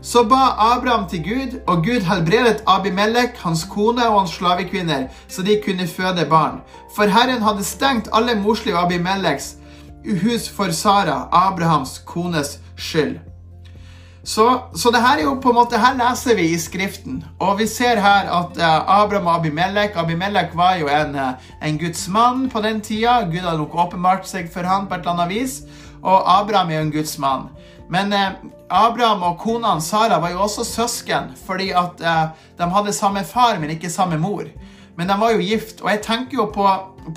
Så 0.00 0.22
ba 0.24 0.54
Abraham 0.70 1.04
til 1.10 1.20
Gud, 1.26 1.58
og 1.66 1.84
Gud 1.84 2.08
helbredet 2.08 2.62
Abimelek, 2.66 3.36
hans 3.42 3.66
kone 3.68 4.08
og 4.08 4.20
hans 4.22 4.38
slavekvinner, 4.38 5.08
så 5.28 5.44
de 5.44 5.60
kunne 5.64 5.88
føde 5.90 6.24
barn. 6.30 6.62
For 6.96 7.10
Herren 7.10 7.44
hadde 7.44 7.64
stengt 7.64 8.08
alle 8.16 8.38
morslige 8.40 8.78
Abimeleks 8.78 9.56
hus 10.22 10.48
for 10.48 10.70
Sara, 10.70 11.28
Abrahams 11.32 11.98
kones 11.98 12.58
skyld. 12.76 13.18
Så, 14.26 14.46
så, 14.74 14.90
det 14.90 15.00
her 15.04 15.20
er 15.20 15.22
jo 15.22 15.36
på 15.38 15.52
en 15.52 15.58
måte, 15.60 15.78
her 15.78 15.94
leser 15.94 16.34
vi 16.34 16.48
i 16.50 16.58
Skriften, 16.58 17.20
og 17.38 17.60
vi 17.60 17.68
ser 17.70 18.00
her 18.02 18.26
at 18.40 18.58
uh, 18.58 18.96
Abraham 18.96 19.28
og 19.30 19.36
Abimelek 19.36 19.94
Abimelek 19.94 20.56
var 20.58 20.80
jo 20.80 20.90
en, 20.90 21.14
uh, 21.14 21.52
en 21.62 21.78
Guds 21.78 22.08
mann 22.10 22.48
på 22.50 22.62
den 22.64 22.80
tida. 22.82 23.20
Gud 23.30 23.44
hadde 23.44 23.60
nok 23.60 23.76
åpenbart 23.86 24.26
seg 24.26 24.50
for 24.50 24.66
han 24.66 24.90
på 24.90 24.98
et 24.98 25.06
eller 25.06 25.14
annet 25.14 25.30
vis. 25.30 25.60
Og 26.02 26.26
Abraham 26.26 26.70
er 26.70 26.80
jo 26.80 26.88
en 26.88 26.92
Guds 26.98 27.14
mann. 27.22 27.46
Men 27.88 28.12
eh, 28.12 28.34
Abraham 28.68 29.22
og 29.22 29.38
kona 29.38 29.76
Sara 29.80 30.18
var 30.22 30.34
jo 30.34 30.42
også 30.42 30.64
søsken, 30.66 31.32
fordi 31.46 31.70
at 31.70 32.02
eh, 32.02 32.28
de 32.58 32.70
hadde 32.70 32.92
samme 32.92 33.24
far, 33.24 33.58
men 33.60 33.70
ikke 33.70 33.90
samme 33.90 34.18
mor. 34.18 34.44
Men 34.96 35.08
de 35.08 35.18
var 35.20 35.34
jo 35.34 35.44
gift, 35.44 35.80
og 35.82 35.90
jeg 35.90 36.02
tenker 36.02 36.40
jo 36.40 36.46
på, 36.54 36.66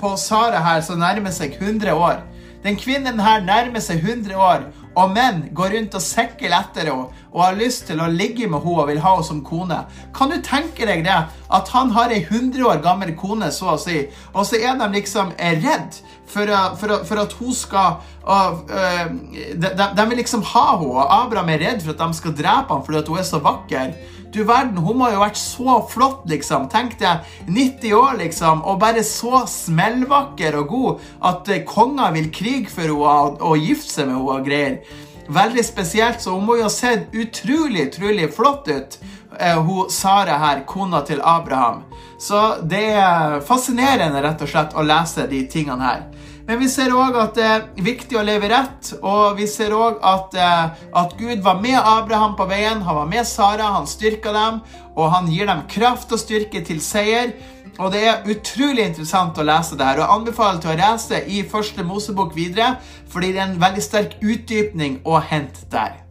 på 0.00 0.16
Sara 0.16 0.62
her, 0.62 0.80
som 0.80 1.00
nærmer 1.00 1.34
seg 1.34 1.56
100 1.58 1.94
år. 1.94 2.22
Den 2.62 2.76
kvinnen 2.76 3.20
her 3.20 3.40
nærmer 3.40 3.80
seg 3.80 4.04
100 4.04 4.36
år, 4.36 4.68
og 5.00 5.14
menn 5.14 5.42
går 5.56 5.74
rundt 5.76 5.96
og 5.96 6.04
sikler 6.04 6.54
etter 6.58 6.90
henne 6.90 7.08
og 7.30 7.42
har 7.44 7.58
lyst 7.58 7.86
til 7.88 8.00
å 8.02 8.08
ligge 8.10 8.48
med 8.50 8.64
henne 8.64 8.82
og 8.82 8.88
vil 8.90 9.02
ha 9.04 9.14
henne 9.14 9.26
som 9.26 9.42
kone. 9.46 9.78
Kan 10.16 10.32
du 10.32 10.40
tenke 10.44 10.88
deg 10.88 11.04
det? 11.06 11.18
At 11.50 11.70
han 11.74 11.92
har 11.94 12.12
ei 12.12 12.22
100 12.24 12.62
år 12.66 12.82
gammel 12.84 13.14
kone, 13.18 13.50
så 13.54 13.74
å 13.74 13.80
si, 13.80 14.02
og 14.34 14.46
så 14.46 14.60
er 14.60 14.78
de 14.80 14.90
liksom 14.96 15.32
redd 15.38 16.00
for, 16.30 16.50
for, 16.78 17.00
for 17.08 17.22
at 17.22 17.34
hun 17.40 17.54
skal 17.56 17.98
uh, 18.26 18.60
uh, 18.70 19.06
de, 19.30 19.70
de, 19.70 20.06
vil 20.10 20.20
liksom 20.20 20.44
ha 20.52 20.66
henne, 20.76 20.90
og 20.90 21.14
Abraham 21.20 21.52
er 21.54 21.64
redd 21.64 21.84
for 21.84 21.94
at 21.94 22.02
de 22.02 22.20
skal 22.20 22.36
drepe 22.38 22.74
ham 22.74 22.84
fordi 22.86 23.04
hun 23.08 23.22
er 23.22 23.28
så 23.30 23.42
vakker. 23.42 23.94
Du 24.30 24.44
verden, 24.46 24.78
hun 24.78 25.00
må 25.00 25.08
jo 25.10 25.18
ha 25.18 25.26
vært 25.26 25.38
så 25.40 25.80
flott, 25.90 26.22
liksom. 26.30 26.68
Tenk 26.70 26.94
deg 27.00 27.26
90 27.50 27.94
år, 27.98 28.12
liksom, 28.20 28.62
og 28.62 28.78
bare 28.82 29.02
så 29.06 29.42
smellvakker 29.50 30.58
og 30.60 30.70
god 30.70 31.06
at 31.32 31.50
eh, 31.50 31.64
konger 31.66 32.14
vil 32.14 32.28
krige 32.34 32.70
for 32.70 32.86
henne 32.86 33.40
og, 33.42 33.56
gifte 33.58 33.96
seg 33.96 34.06
med 34.06 34.18
henne 34.20 34.36
og 34.36 34.46
greier. 34.46 35.00
Veldig 35.30 35.64
spesielt, 35.66 36.22
så 36.22 36.36
hun 36.36 36.46
må 36.46 36.60
jo 36.60 36.68
ha 36.68 36.72
sett 36.72 37.10
utrolig, 37.14 37.88
utrolig 37.90 38.30
flott 38.34 38.70
ut, 38.70 38.98
eh, 39.38 39.58
hun 39.58 39.90
Sara 39.90 40.38
her, 40.44 40.62
kona 40.66 41.02
til 41.06 41.22
Abraham. 41.26 41.82
Så 42.20 42.60
det 42.70 42.86
er 43.00 43.40
fascinerende, 43.46 44.22
rett 44.22 44.42
og 44.46 44.50
slett, 44.52 44.78
å 44.78 44.86
lese 44.86 45.26
de 45.30 45.42
tingene 45.50 45.90
her. 45.90 46.06
Men 46.50 46.58
vi 46.58 46.66
ser 46.66 46.90
òg 46.90 47.14
at 47.14 47.36
det 47.38 47.44
er 47.46 47.66
viktig 47.86 48.16
å 48.18 48.24
leve 48.26 48.48
rett, 48.50 48.88
og 49.06 49.36
vi 49.38 49.44
ser 49.46 49.70
òg 49.70 50.00
at, 50.02 50.32
eh, 50.34 50.80
at, 50.98 51.12
Gud 51.14 51.44
var 51.46 51.60
med 51.62 51.78
Abraham 51.78 52.34
på 52.34 52.48
veien. 52.50 52.82
Han 52.82 52.96
var 52.96 53.06
med 53.06 53.28
Sara, 53.28 53.68
han 53.76 53.86
styrka 53.86 54.32
dem, 54.34 54.58
og 54.96 55.12
han 55.12 55.28
gir 55.30 55.46
dem 55.46 55.62
kraft 55.70 56.10
og 56.10 56.18
styrke 56.18 56.64
til 56.66 56.82
seier. 56.82 57.36
Og 57.78 57.92
Det 57.92 58.02
er 58.02 58.26
utrolig 58.26 58.88
interessant 58.88 59.38
å 59.38 59.46
lese 59.46 59.78
det 59.78 59.86
her, 59.86 60.00
og 60.00 60.02
jeg 60.02 60.16
anbefaler 60.16 60.60
til 60.60 60.72
å 60.72 60.80
lese 60.80 61.22
i 61.22 61.44
første 61.46 61.86
Mosebok 61.86 62.34
videre, 62.34 62.80
fordi 63.08 63.30
det 63.30 63.38
er 63.38 63.46
en 63.46 63.62
veldig 63.62 63.82
sterk 63.86 64.18
utdypning 64.18 65.00
å 65.06 65.22
hente 65.22 65.70
der. 65.70 66.02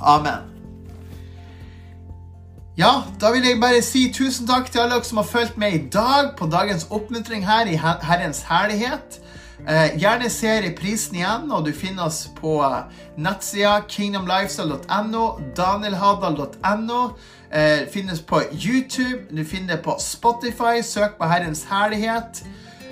Amen. 0.00 0.54
Ja, 2.78 3.02
da 3.18 3.32
vil 3.34 3.42
jeg 3.42 3.58
bare 3.60 3.82
si 3.82 4.06
tusen 4.14 4.46
takk 4.46 4.70
til 4.70 4.84
alle 4.84 5.00
dere 5.00 5.04
som 5.04 5.18
har 5.18 5.26
fulgt 5.26 5.58
med 5.58 5.74
i 5.74 5.86
dag 5.90 6.36
på 6.38 6.46
dagens 6.46 6.86
oppmuntring 6.94 7.42
her 7.42 7.66
i 7.66 7.74
Herrens 7.74 8.46
herlighet. 8.46 9.18
Eh, 9.66 9.98
gjerne 9.98 10.30
se 10.30 10.52
reprisen 10.62 11.18
igjen, 11.18 11.50
og 11.52 11.66
du 11.66 11.72
finner 11.72 12.06
oss 12.06 12.28
på 12.38 12.60
nettsida 13.18 13.80
kingdomlifestyle.no, 13.90 15.24
danielhadal.no. 15.56 17.02
Eh, 17.50 17.88
finnes 17.92 18.20
på 18.20 18.42
YouTube, 18.52 19.26
du 19.30 19.44
finner 19.44 19.76
det 19.76 19.82
på 19.84 19.96
Spotify, 20.00 20.82
søk 20.82 21.18
på 21.18 21.28
Herrens 21.28 21.64
herlighet. 21.70 22.44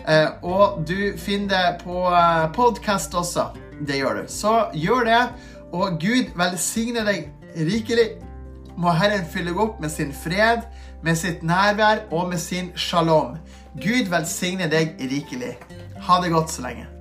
Eh, 0.09 0.29
og 0.43 0.85
du 0.89 1.19
finner 1.19 1.49
det 1.49 1.81
på 1.85 2.07
eh, 2.09 2.53
podkast 2.53 3.15
også. 3.15 3.49
Det 3.87 3.99
gjør 3.99 4.23
du. 4.23 4.29
Så 4.29 4.55
gjør 4.75 5.05
det, 5.05 5.23
og 5.73 5.99
Gud 6.01 6.33
velsigne 6.39 7.05
deg 7.07 7.29
rikelig. 7.57 8.09
Må 8.77 8.93
Herren 8.93 9.25
fylle 9.33 9.53
deg 9.53 9.61
opp 9.61 9.81
med 9.81 9.93
sin 9.93 10.13
fred, 10.13 10.65
med 11.05 11.17
sitt 11.17 11.43
nærvær 11.43 12.07
og 12.11 12.29
med 12.29 12.41
sin 12.41 12.73
shalom. 12.77 13.37
Gud 13.77 14.09
velsigne 14.13 14.71
deg 14.73 14.97
rikelig. 15.01 15.57
Ha 16.07 16.21
det 16.23 16.31
godt 16.31 16.51
så 16.51 16.63
lenge. 16.63 16.96